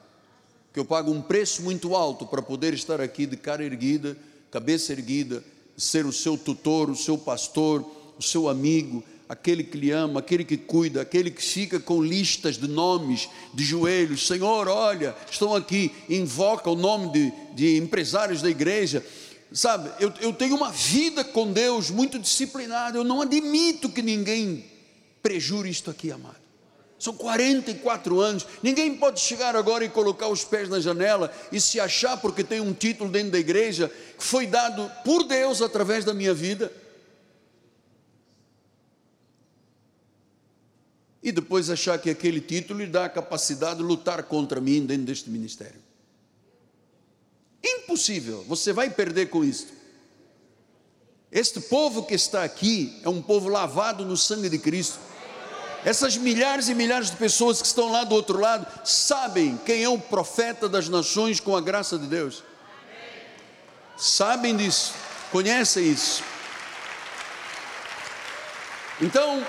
[0.73, 4.17] que eu pago um preço muito alto para poder estar aqui de cara erguida,
[4.49, 5.43] cabeça erguida,
[5.77, 7.85] ser o seu tutor, o seu pastor,
[8.17, 12.57] o seu amigo, aquele que lhe ama, aquele que cuida, aquele que fica com listas
[12.57, 14.27] de nomes, de joelhos.
[14.27, 19.05] Senhor, olha, estão aqui, invoca o nome de, de empresários da igreja.
[19.53, 24.65] Sabe, eu, eu tenho uma vida com Deus muito disciplinada, eu não admito que ninguém
[25.23, 26.49] prejure isto aqui, amado.
[26.99, 28.47] São 44 anos.
[28.63, 32.61] Ninguém pode chegar agora e colocar os pés na janela e se achar porque tem
[32.61, 36.73] um título dentro da igreja que foi dado por Deus através da minha vida.
[41.23, 45.05] E depois achar que aquele título lhe dá a capacidade de lutar contra mim dentro
[45.05, 45.88] deste ministério.
[47.63, 49.69] Impossível, você vai perder com isso.
[51.31, 54.99] Este povo que está aqui é um povo lavado no sangue de Cristo
[55.85, 59.89] essas milhares e milhares de pessoas que estão lá do outro lado sabem quem é
[59.89, 62.43] o profeta das nações com a graça de Deus.
[63.97, 64.93] Sabem disso,
[65.31, 66.23] conhecem isso.
[69.01, 69.45] Então,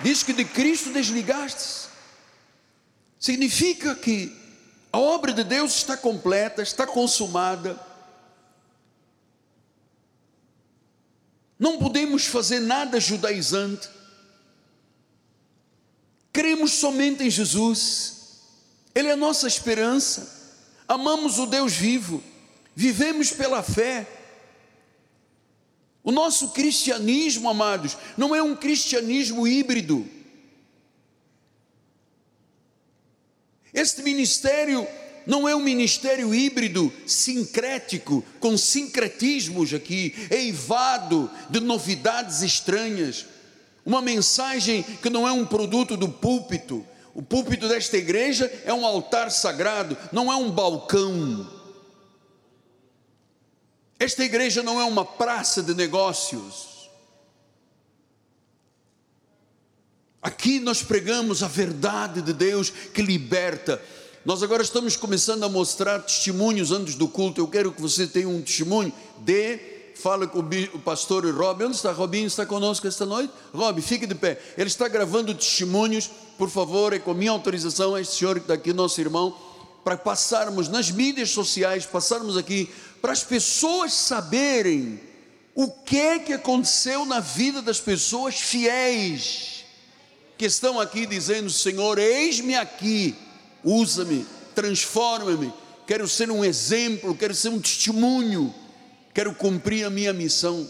[0.00, 1.88] diz que de Cristo desligaste.
[3.18, 4.34] Significa que
[4.94, 7.78] a obra de Deus está completa, está consumada.
[11.58, 13.94] Não podemos fazer nada judaizante
[16.34, 18.40] cremos somente em Jesus,
[18.92, 22.20] Ele é a nossa esperança, amamos o Deus vivo,
[22.74, 24.04] vivemos pela fé.
[26.02, 30.06] O nosso cristianismo, amados, não é um cristianismo híbrido.
[33.74, 34.86] Este ministério
[35.26, 43.26] não é um ministério híbrido, sincrético, com sincretismos aqui, eivado de novidades estranhas.
[43.84, 46.86] Uma mensagem que não é um produto do púlpito.
[47.14, 51.50] O púlpito desta igreja é um altar sagrado, não é um balcão.
[53.98, 56.73] Esta igreja não é uma praça de negócios.
[60.24, 63.78] Aqui nós pregamos a verdade de Deus que liberta.
[64.24, 67.42] Nós agora estamos começando a mostrar testemunhos antes do culto.
[67.42, 69.58] Eu quero que você tenha um testemunho de
[69.96, 71.64] fala com o pastor Rob.
[71.64, 72.26] Onde está Robinho?
[72.26, 73.34] Está conosco esta noite?
[73.52, 74.40] Rob, fique de pé.
[74.56, 78.72] Ele está gravando testemunhos, por favor, é com minha autorização, este senhor que está aqui,
[78.72, 79.36] nosso irmão,
[79.84, 82.70] para passarmos nas mídias sociais, passarmos aqui,
[83.02, 84.98] para as pessoas saberem
[85.54, 89.53] o que é que aconteceu na vida das pessoas fiéis,
[90.36, 93.14] que estão aqui dizendo: Senhor, eis-me aqui,
[93.62, 95.52] usa-me, transforma-me,
[95.86, 98.54] quero ser um exemplo, quero ser um testemunho
[99.14, 100.68] quero cumprir a minha missão.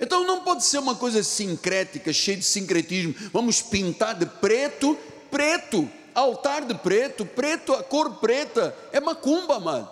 [0.00, 3.14] Então não pode ser uma coisa sincrética, cheia de sincretismo.
[3.32, 4.98] Vamos pintar de preto,
[5.30, 9.88] preto, altar de preto, preto, a cor preta, é macumba, mano.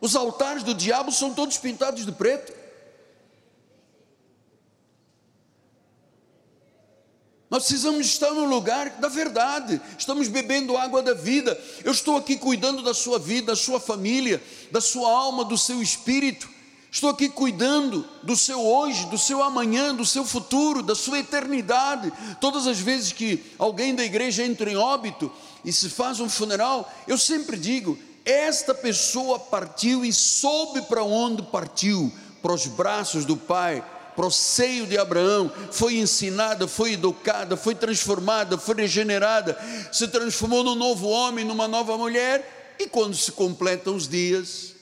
[0.00, 2.52] Os altares do diabo são todos pintados de preto.
[7.56, 9.80] Nós precisamos estar no lugar da verdade.
[9.96, 11.58] Estamos bebendo água da vida.
[11.82, 15.80] Eu estou aqui cuidando da sua vida, da sua família, da sua alma, do seu
[15.80, 16.50] espírito.
[16.90, 22.12] Estou aqui cuidando do seu hoje, do seu amanhã, do seu futuro, da sua eternidade.
[22.42, 25.32] Todas as vezes que alguém da igreja entra em óbito
[25.64, 31.40] e se faz um funeral, eu sempre digo: esta pessoa partiu e soube para onde
[31.44, 33.82] partiu para os braços do Pai
[34.16, 39.56] para o seio de Abraão, foi ensinada, foi educada, foi transformada, foi regenerada,
[39.92, 44.74] se transformou num novo homem, numa nova mulher, e quando se completam os dias,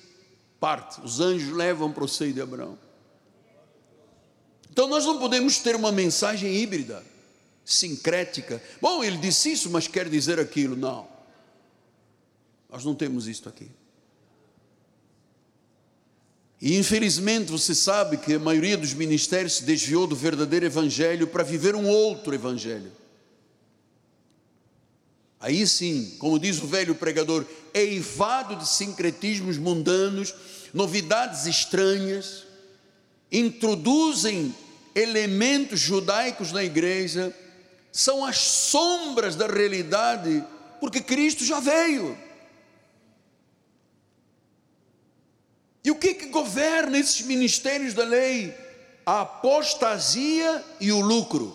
[0.61, 2.79] parte, os anjos levam para o seio de Abraão.
[4.71, 7.05] Então nós não podemos ter uma mensagem híbrida,
[7.65, 8.63] sincrética.
[8.81, 10.77] Bom, ele disse isso, mas quer dizer aquilo.
[10.77, 11.07] Não.
[12.69, 13.71] Nós não temos isto aqui.
[16.61, 21.43] E infelizmente você sabe que a maioria dos ministérios se desviou do verdadeiro evangelho para
[21.43, 22.91] viver um outro evangelho.
[25.41, 27.45] Aí sim, como diz o velho pregador,
[27.75, 30.35] eivado de sincretismos mundanos,
[30.73, 32.45] novidades estranhas,
[33.31, 34.55] introduzem
[34.95, 37.35] elementos judaicos na igreja,
[37.93, 40.43] são as sombras da realidade,
[40.81, 42.17] porque Cristo já veio.
[45.85, 48.57] E o que que governa esses ministérios da lei?
[49.05, 51.55] A apostasia e o lucro.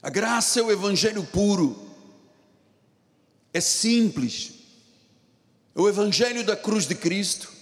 [0.00, 1.90] A graça é o evangelho puro.
[3.52, 4.52] É simples.
[5.74, 7.52] É o evangelho da cruz de Cristo.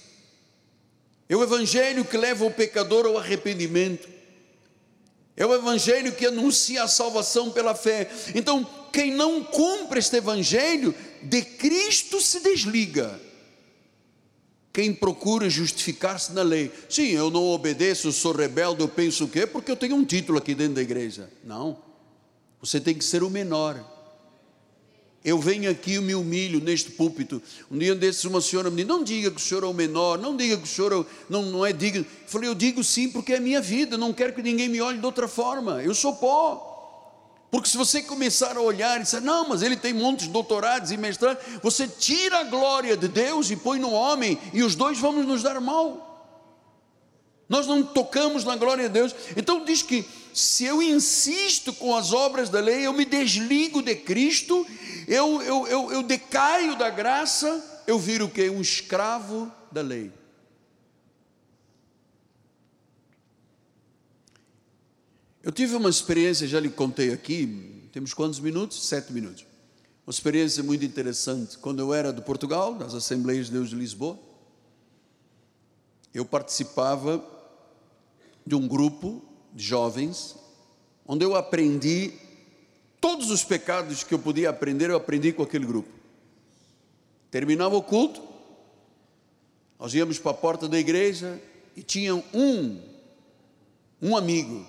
[1.30, 4.08] É o evangelho que leva o pecador ao arrependimento.
[5.34, 8.10] É o evangelho que anuncia a salvação pela fé.
[8.34, 13.20] Então, quem não cumpre este evangelho, de Cristo se desliga.
[14.72, 19.44] Quem procura justificar-se na lei, sim, eu não obedeço, sou rebelde, eu penso o quê?
[19.46, 21.28] Porque eu tenho um título aqui dentro da igreja.
[21.42, 21.76] Não,
[22.60, 23.84] você tem que ser o menor.
[25.22, 27.42] Eu venho aqui e me humilho neste púlpito.
[27.70, 30.18] Um dia desses, uma senhora me disse: Não diga que o senhor é o menor,
[30.18, 32.06] não diga que o senhor é não, não é digno.
[32.22, 34.98] Eu falei: Eu digo sim, porque é minha vida, não quero que ninguém me olhe
[34.98, 35.82] de outra forma.
[35.82, 36.69] Eu sou pó.
[37.50, 40.96] Porque se você começar a olhar e dizer, não, mas ele tem muitos doutorados e
[40.96, 45.26] mestrados, você tira a glória de Deus e põe no homem, e os dois vamos
[45.26, 46.06] nos dar mal.
[47.48, 49.12] Nós não tocamos na glória de Deus.
[49.36, 53.96] Então diz que se eu insisto com as obras da lei, eu me desligo de
[53.96, 54.64] Cristo,
[55.08, 58.48] eu, eu, eu, eu decaio da graça, eu viro o que?
[58.48, 60.19] Um escravo da lei.
[65.42, 68.86] Eu tive uma experiência, já lhe contei aqui, temos quantos minutos?
[68.86, 69.46] Sete minutos.
[70.06, 71.56] Uma experiência muito interessante.
[71.56, 74.18] Quando eu era de Portugal, nas Assembleias de Deus de Lisboa,
[76.12, 77.24] eu participava
[78.46, 79.22] de um grupo
[79.54, 80.36] de jovens,
[81.06, 82.12] onde eu aprendi
[83.00, 85.88] todos os pecados que eu podia aprender, eu aprendi com aquele grupo.
[87.30, 88.22] Terminava o culto,
[89.78, 91.40] nós íamos para a porta da igreja
[91.74, 92.78] e tinha um,
[94.02, 94.66] um amigo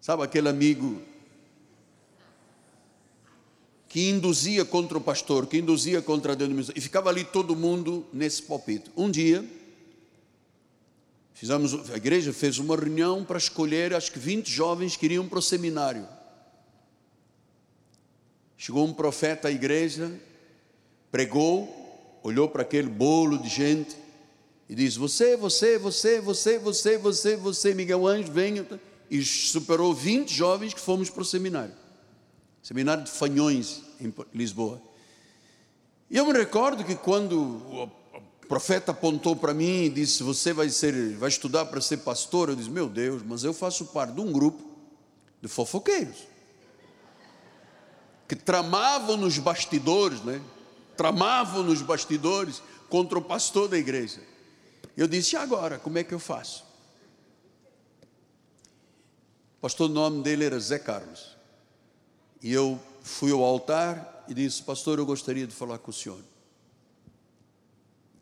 [0.00, 1.02] Sabe aquele amigo
[3.90, 8.06] que induzia contra o pastor, que induzia contra a denominação, e ficava ali todo mundo
[8.12, 8.90] nesse palpite.
[8.96, 9.44] Um dia,
[11.34, 15.40] fizemos, a igreja fez uma reunião para escolher, acho que 20 jovens que iriam para
[15.40, 16.06] o seminário.
[18.56, 20.12] Chegou um profeta à igreja,
[21.10, 23.96] pregou, olhou para aquele bolo de gente
[24.68, 28.64] e disse: Você, você, você, você, você, você, você, Miguel Anjo, venha
[29.10, 31.74] e superou 20 jovens que fomos para o seminário.
[32.62, 34.80] Seminário de Fanhões, em Lisboa.
[36.08, 37.90] E eu me recordo que quando o
[38.48, 42.48] profeta apontou para mim e disse: Você vai, ser, vai estudar para ser pastor?
[42.48, 44.62] Eu disse: Meu Deus, mas eu faço parte de um grupo
[45.42, 46.30] de fofoqueiros
[48.30, 50.40] que tramavam nos bastidores, né?
[50.96, 54.20] Tramavam nos bastidores contra o pastor da igreja.
[54.96, 56.69] Eu disse: E agora, como é que eu faço?
[59.60, 61.36] Pastor, o nome dele era Zé Carlos.
[62.42, 66.20] E eu fui ao altar e disse: Pastor, eu gostaria de falar com o senhor.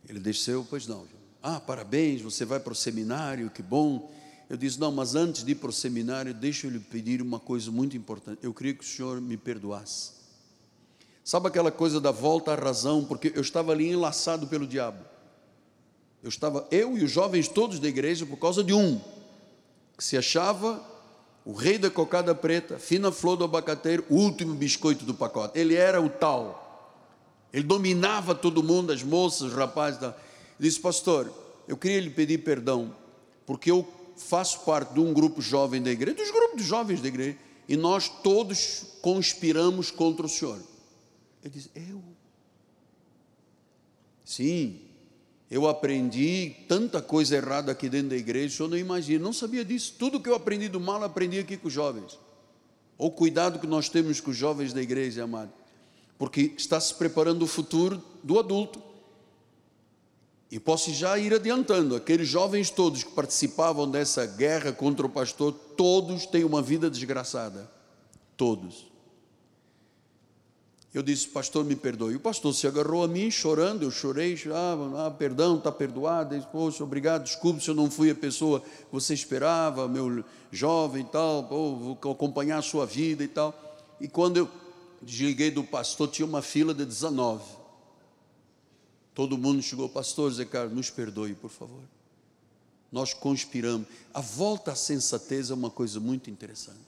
[0.09, 1.07] Ele desceu, pois não.
[1.43, 4.11] Ah, parabéns, você vai para o seminário, que bom.
[4.49, 7.39] Eu disse: Não, mas antes de ir para o seminário, deixa eu lhe pedir uma
[7.39, 8.41] coisa muito importante.
[8.43, 10.18] Eu queria que o senhor me perdoasse.
[11.22, 15.05] Sabe aquela coisa da volta à razão, porque eu estava ali enlaçado pelo diabo.
[16.22, 18.99] Eu estava, eu e os jovens todos da igreja, por causa de um,
[19.97, 20.82] que se achava
[21.49, 25.59] o rei da cocada preta, fina flor do abacateiro, o último biscoito do pacote.
[25.59, 26.92] Ele era o tal.
[27.51, 29.99] Ele dominava todo mundo, as moças, os rapazes.
[29.99, 30.14] Da...
[30.61, 31.32] Disse, pastor,
[31.66, 32.94] eu queria lhe pedir perdão,
[33.46, 33.88] porque eu
[34.18, 37.78] faço parte de um grupo jovem da igreja, dos grupos de jovens da igreja, e
[37.78, 40.61] nós todos conspiramos contra o senhor.
[41.42, 42.03] Ele disse, eu?
[44.22, 44.82] Sim,
[45.51, 49.94] eu aprendi tanta coisa errada aqui dentro da igreja, eu não imagino, não sabia disso.
[49.99, 52.18] Tudo que eu aprendi do mal, aprendi aqui com os jovens.
[52.99, 55.53] O cuidado que nós temos com os jovens da igreja, amado.
[56.18, 58.82] Porque está se preparando o futuro do adulto.
[60.51, 65.53] E posso já ir adiantando: aqueles jovens todos que participavam dessa guerra contra o pastor,
[65.53, 67.70] todos têm uma vida desgraçada.
[68.36, 68.88] Todos.
[70.93, 72.16] Eu disse, pastor, me perdoe.
[72.16, 76.34] O pastor se agarrou a mim, chorando, eu chorei, ah, ah perdão, está perdoado.
[76.34, 81.03] Disse, poxa, obrigado, desculpe se eu não fui a pessoa que você esperava, meu jovem
[81.03, 83.55] e tal, pô, vou acompanhar a sua vida e tal.
[84.01, 84.49] E quando eu
[85.03, 87.45] desliguei do pastor, tinha uma fila de 19.
[89.14, 91.82] Todo mundo chegou, pastor Zé Carlos, nos perdoe, por favor.
[92.91, 93.86] Nós conspiramos.
[94.14, 96.78] A volta à sensatez é uma coisa muito interessante.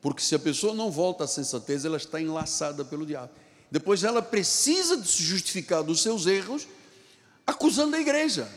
[0.00, 3.30] Porque se a pessoa não volta à sensatez, ela está enlaçada pelo diabo.
[3.70, 6.66] Depois ela precisa de se justificar dos seus erros,
[7.46, 8.50] acusando a igreja.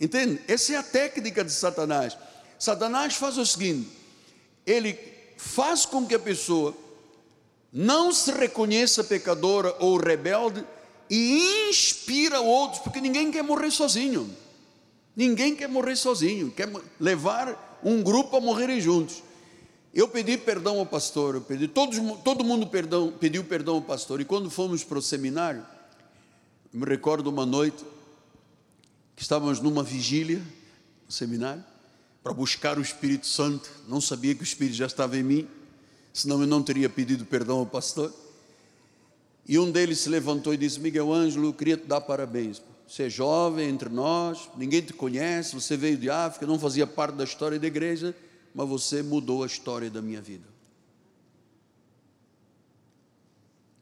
[0.00, 0.40] Entende?
[0.48, 2.16] Essa é a técnica de Satanás.
[2.58, 3.90] Satanás faz o seguinte:
[4.66, 4.98] ele
[5.36, 6.74] faz com que a pessoa
[7.72, 10.64] não se reconheça pecadora ou rebelde
[11.08, 14.34] e inspira outros, porque ninguém quer morrer sozinho.
[15.14, 19.22] Ninguém quer morrer sozinho, quer levar um grupo a morrerem juntos.
[19.92, 24.20] Eu pedi perdão ao pastor, eu pedi, todos, todo mundo perdão, pediu perdão ao pastor,
[24.20, 25.66] e quando fomos para o seminário,
[26.72, 27.84] me recordo uma noite
[29.16, 30.40] que estávamos numa vigília
[31.06, 31.64] no seminário
[32.22, 35.48] para buscar o Espírito Santo, não sabia que o Espírito já estava em mim,
[36.12, 38.12] senão eu não teria pedido perdão ao pastor.
[39.48, 42.62] E um deles se levantou e disse: Miguel Ângelo, queria te dar parabéns.
[42.86, 47.14] Você é jovem entre nós, ninguém te conhece, você veio de África, não fazia parte
[47.14, 48.14] da história da igreja,
[48.54, 50.48] mas você mudou a história da minha vida.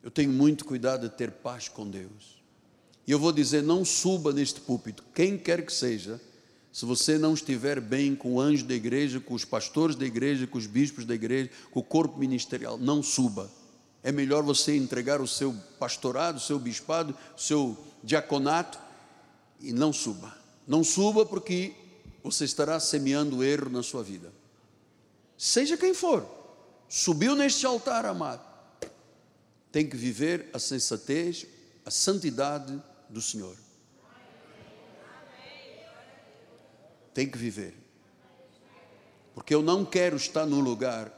[0.03, 2.43] Eu tenho muito cuidado de ter paz com Deus.
[3.07, 6.21] E eu vou dizer: não suba neste púlpito, quem quer que seja,
[6.73, 10.47] se você não estiver bem com o anjo da igreja, com os pastores da igreja,
[10.47, 13.51] com os bispos da igreja, com o corpo ministerial, não suba
[14.03, 18.79] é melhor você entregar o seu pastorado, o seu bispado, o seu diaconato
[19.61, 20.37] e não suba.
[20.67, 21.75] Não suba porque
[22.23, 24.33] você estará semeando erro na sua vida.
[25.39, 26.27] Seja quem for,
[26.89, 28.45] subiu neste altar, amado,
[29.71, 31.47] tem que viver a sensatez,
[31.87, 33.57] a santidade do Senhor.
[37.15, 37.75] Tem que viver.
[39.35, 41.15] Porque eu não quero estar num lugar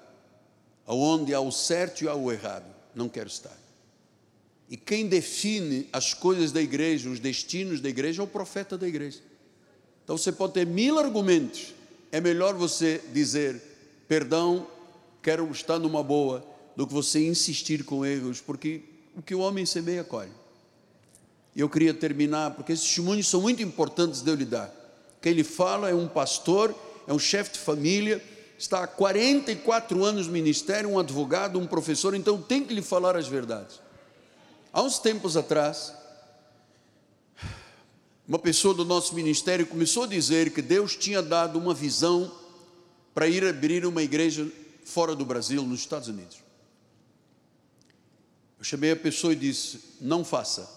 [0.86, 3.56] onde há o certo e há o errado não quero estar.
[4.68, 8.86] E quem define as coisas da igreja, os destinos da igreja, é o profeta da
[8.86, 9.20] igreja.
[10.04, 11.74] Então você pode ter mil argumentos.
[12.12, 13.60] É melhor você dizer,
[14.10, 14.66] perdão,
[15.22, 16.44] quero estar numa boa,
[16.74, 18.82] do que você insistir com erros, porque
[19.16, 20.32] o que o homem semeia, colhe.
[21.54, 24.68] Eu queria terminar, porque esses testemunhos são muito importantes de eu lhe dar.
[25.22, 26.74] Quem lhe fala é um pastor,
[27.06, 28.20] é um chefe de família,
[28.58, 33.16] está há 44 anos no ministério, um advogado, um professor, então tem que lhe falar
[33.16, 33.78] as verdades.
[34.72, 35.94] Há uns tempos atrás,
[38.26, 42.39] uma pessoa do nosso ministério começou a dizer que Deus tinha dado uma visão
[43.14, 44.46] para ir abrir uma igreja
[44.84, 46.38] fora do Brasil, nos Estados Unidos.
[48.58, 50.68] Eu chamei a pessoa e disse: Não faça.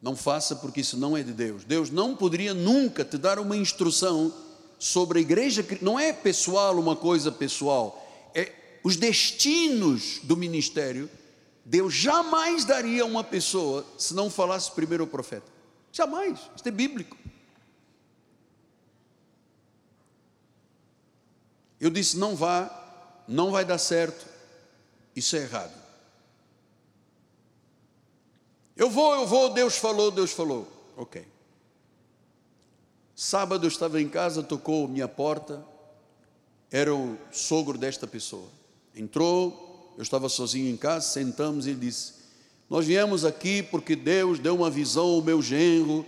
[0.00, 1.64] Não faça porque isso não é de Deus.
[1.64, 4.32] Deus não poderia nunca te dar uma instrução
[4.78, 8.52] sobre a igreja, não é pessoal uma coisa pessoal, é
[8.84, 11.10] os destinos do ministério.
[11.64, 15.46] Deus jamais daria a uma pessoa se não falasse primeiro ao profeta.
[15.92, 17.16] Jamais, isso é bíblico.
[21.80, 22.70] Eu disse: não vá,
[23.26, 24.26] não vai dar certo,
[25.14, 25.78] isso é errado.
[28.76, 30.66] Eu vou, eu vou, Deus falou, Deus falou.
[30.96, 31.26] Ok.
[33.14, 35.64] Sábado eu estava em casa, tocou minha porta,
[36.70, 38.48] era o sogro desta pessoa.
[38.94, 42.14] Entrou, eu estava sozinho em casa, sentamos e ele disse:
[42.70, 46.06] Nós viemos aqui porque Deus deu uma visão ao meu genro,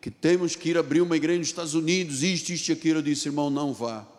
[0.00, 3.00] que temos que ir abrir uma igreja nos Estados Unidos, isto, isto e aquilo.
[3.00, 4.15] Eu disse: Irmão, não vá.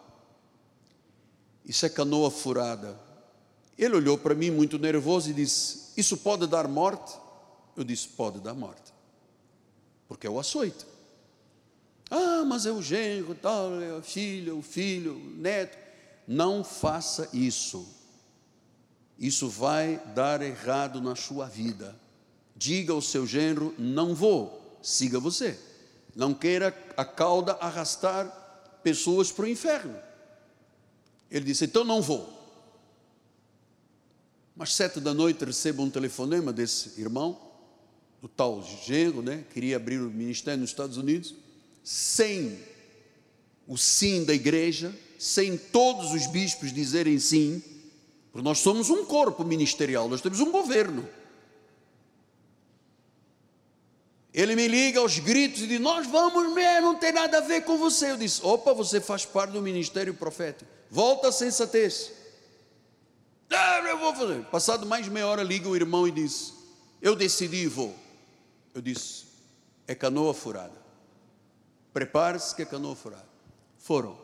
[1.67, 2.97] Isso é canoa furada.
[3.77, 7.13] Ele olhou para mim muito nervoso e disse: Isso pode dar morte?
[7.75, 8.93] Eu disse: Pode dar morte,
[10.07, 10.85] porque é o açoite.
[12.09, 15.77] Ah, mas é o genro, tal, é a filha, o filho, o neto.
[16.25, 17.85] Não faça isso.
[19.19, 21.99] Isso vai dar errado na sua vida.
[22.55, 25.59] Diga ao seu genro: não vou, siga você.
[26.15, 30.06] Não queira a cauda arrastar pessoas para o inferno.
[31.29, 32.35] Ele disse: então não vou.
[34.55, 37.39] Mas sete da noite recebo um telefonema desse irmão,
[38.21, 39.43] do tal genro, né?
[39.53, 41.35] Queria abrir o ministério nos Estados Unidos
[41.83, 42.59] sem
[43.65, 47.63] o sim da igreja, sem todos os bispos dizerem sim,
[48.31, 51.07] porque nós somos um corpo ministerial, nós temos um governo.
[54.33, 57.77] Ele me liga aos gritos e diz: Nós vamos não tem nada a ver com
[57.77, 58.11] você.
[58.11, 62.11] Eu disse: Opa, você faz parte do ministério profético, volta à sensatez.
[63.49, 64.43] Ah, eu vou fazer.
[64.45, 66.53] Passado mais de meia hora, liga o irmão e diz:
[67.01, 67.95] Eu decidi e vou.
[68.73, 69.25] Eu disse:
[69.87, 70.75] É canoa furada.
[71.93, 73.25] Prepare-se que a canoa furada.
[73.79, 74.17] Foram.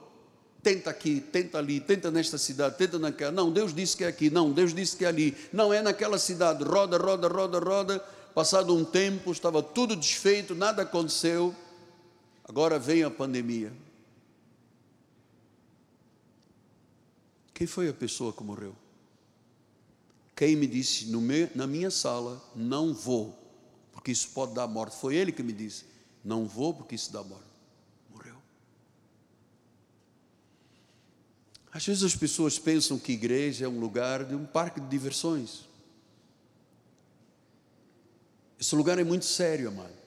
[0.61, 3.31] Tenta aqui, tenta ali, tenta nesta cidade, tenta naquela.
[3.31, 4.29] Não, Deus disse que é aqui.
[4.29, 5.35] Não, Deus disse que é ali.
[5.51, 6.63] Não, é naquela cidade.
[6.63, 7.99] Roda, roda, roda, roda.
[8.33, 11.55] Passado um tempo, estava tudo desfeito, nada aconteceu.
[12.47, 13.71] Agora vem a pandemia.
[17.53, 18.75] Quem foi a pessoa que morreu?
[20.35, 23.37] Quem me disse meu, na minha sala, não vou,
[23.91, 24.95] porque isso pode dar morte.
[24.95, 25.85] Foi ele que me disse,
[26.23, 27.53] não vou porque isso dá morte.
[31.73, 35.61] Às vezes as pessoas pensam que igreja é um lugar de um parque de diversões.
[38.59, 40.03] Esse lugar é muito sério, amado.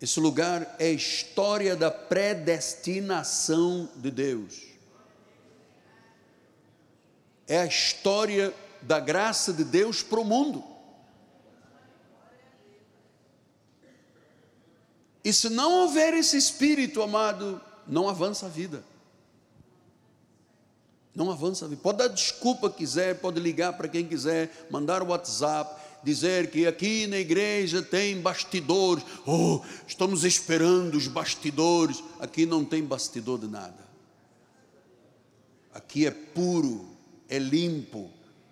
[0.00, 4.67] Esse lugar é a história da predestinação de Deus.
[7.48, 10.62] É a história da graça de Deus para o mundo.
[15.24, 18.84] E se não houver esse espírito, amado, não avança a vida.
[21.14, 21.80] Não avança a vida.
[21.82, 27.06] Pode dar desculpa quiser, pode ligar para quem quiser, mandar o WhatsApp, dizer que aqui
[27.06, 29.04] na igreja tem bastidores.
[29.26, 32.02] Oh, estamos esperando os bastidores.
[32.20, 33.88] Aqui não tem bastidor de nada.
[35.74, 36.97] Aqui é puro,
[37.28, 38.10] é limpo.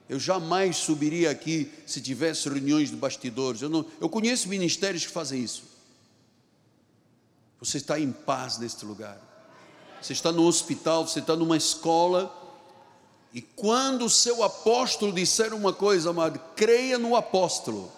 [0.08, 3.62] Eu jamais subiria aqui se tivesse reuniões de bastidores.
[3.62, 5.64] Eu, não, eu conheço ministérios que fazem isso.
[7.60, 9.20] Você está em paz neste lugar.
[10.00, 12.44] Você está no hospital, você está numa escola
[13.36, 17.92] e quando o seu apóstolo disser uma coisa, amado, creia no apóstolo.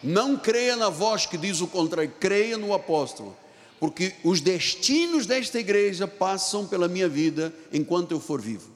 [0.00, 3.36] Não creia na voz que diz o contrário, creia no apóstolo.
[3.80, 8.70] Porque os destinos desta igreja passam pela minha vida enquanto eu for vivo.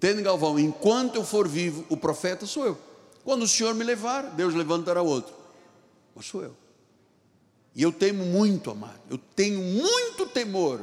[0.00, 0.58] Entende, Galvão?
[0.58, 2.78] Enquanto eu for vivo, o profeta sou eu.
[3.22, 5.34] Quando o Senhor me levar, Deus levantará outro.
[6.16, 6.56] Mas sou eu.
[7.74, 8.98] E eu temo muito, amado.
[9.10, 10.80] Eu tenho muito temor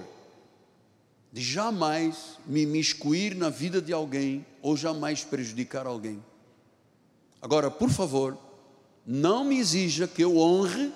[1.34, 6.24] de jamais me miscuir na vida de alguém ou jamais prejudicar alguém.
[7.41, 8.38] Agora, por favor,
[9.03, 10.93] não me exija que eu honre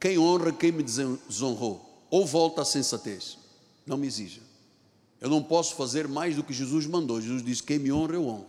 [0.00, 3.36] quem honra quem me desonrou, ou volta à sensatez.
[3.84, 4.40] Não me exija.
[5.22, 7.20] Eu não posso fazer mais do que Jesus mandou.
[7.20, 8.46] Jesus disse: quem me honra, eu honro.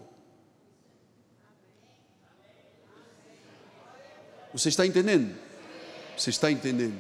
[4.52, 5.36] Você está entendendo?
[6.18, 7.00] Você está entendendo?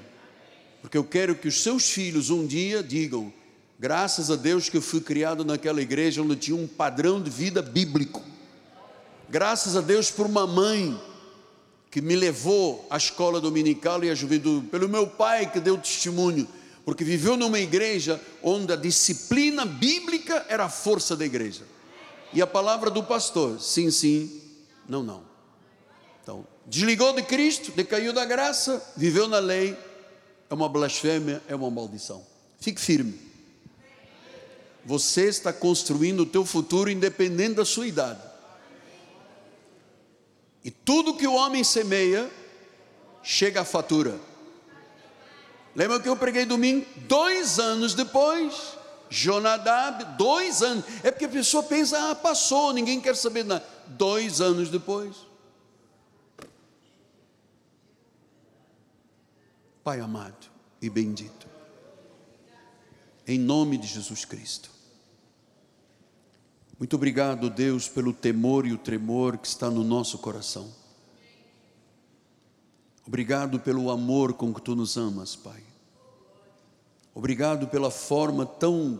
[0.79, 3.33] Porque eu quero que os seus filhos um dia digam:
[3.79, 7.59] Graças a Deus que eu fui criado naquela igreja onde tinha um padrão de vida
[7.59, 8.21] bíblico.
[9.27, 11.01] Graças a Deus por uma mãe
[11.89, 16.47] que me levou à escola dominical e à juventude, pelo meu pai que deu testemunho,
[16.85, 21.63] porque viveu numa igreja onde a disciplina bíblica era a força da igreja.
[22.33, 24.41] E a palavra do pastor, sim, sim,
[24.87, 25.23] não, não.
[26.21, 29.77] Então, desligou de Cristo, decaiu da graça, viveu na lei,
[30.49, 32.25] é uma blasfêmia, é uma maldição.
[32.59, 33.19] Fique firme.
[34.85, 38.21] Você está construindo o teu futuro independente da sua idade.
[40.63, 42.29] E tudo que o homem semeia,
[43.21, 44.19] chega à fatura.
[45.75, 46.85] Lembra que eu preguei domingo?
[47.07, 48.77] Dois anos depois,
[49.09, 50.85] Jonadab, dois anos.
[51.03, 53.65] É porque a pessoa pensa, ah, passou, ninguém quer saber nada.
[53.87, 55.15] Dois anos depois.
[59.83, 60.47] Pai amado
[60.81, 61.45] e bendito,
[63.27, 64.71] em nome de Jesus Cristo.
[66.79, 70.82] Muito obrigado, Deus, pelo temor e o tremor que está no nosso coração.
[73.05, 75.61] Obrigado pelo amor com que tu nos amas, Pai.
[77.13, 78.99] Obrigado pela forma tão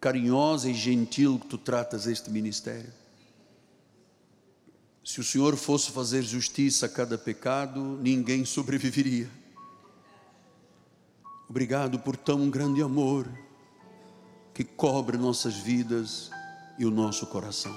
[0.00, 2.92] carinhosa e gentil que tu tratas este ministério.
[5.04, 9.30] Se o Senhor fosse fazer justiça a cada pecado, ninguém sobreviveria.
[11.48, 13.26] Obrigado por tão grande amor
[14.52, 16.30] que cobre nossas vidas
[16.78, 17.74] e o nosso coração.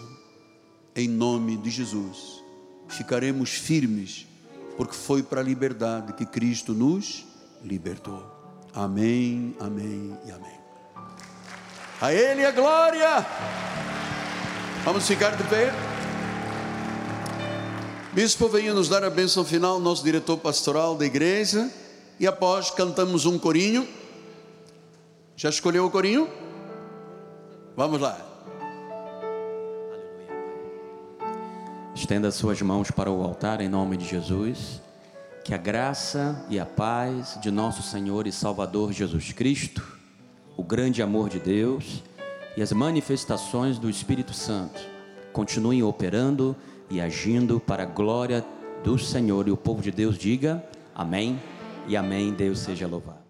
[0.93, 2.43] Em nome de Jesus,
[2.89, 4.27] ficaremos firmes,
[4.81, 7.23] porque foi para a liberdade que Cristo nos
[7.63, 8.25] libertou.
[8.73, 10.59] Amém, amém e amém.
[12.01, 13.23] A Ele a glória.
[14.83, 15.71] Vamos ficar de pé.
[18.11, 21.69] Bispo, venha nos dar a bênção final, nosso diretor pastoral da igreja.
[22.19, 23.87] E após cantamos um corinho.
[25.35, 26.27] Já escolheu o corinho?
[27.77, 28.30] Vamos lá.
[32.01, 34.81] Estenda suas mãos para o altar em nome de Jesus.
[35.45, 39.99] Que a graça e a paz de nosso Senhor e Salvador Jesus Cristo,
[40.57, 42.01] o grande amor de Deus
[42.57, 44.81] e as manifestações do Espírito Santo
[45.31, 46.55] continuem operando
[46.89, 48.43] e agindo para a glória
[48.83, 49.47] do Senhor.
[49.47, 51.39] E o povo de Deus diga amém
[51.87, 52.33] e amém.
[52.33, 53.20] Deus seja louvado.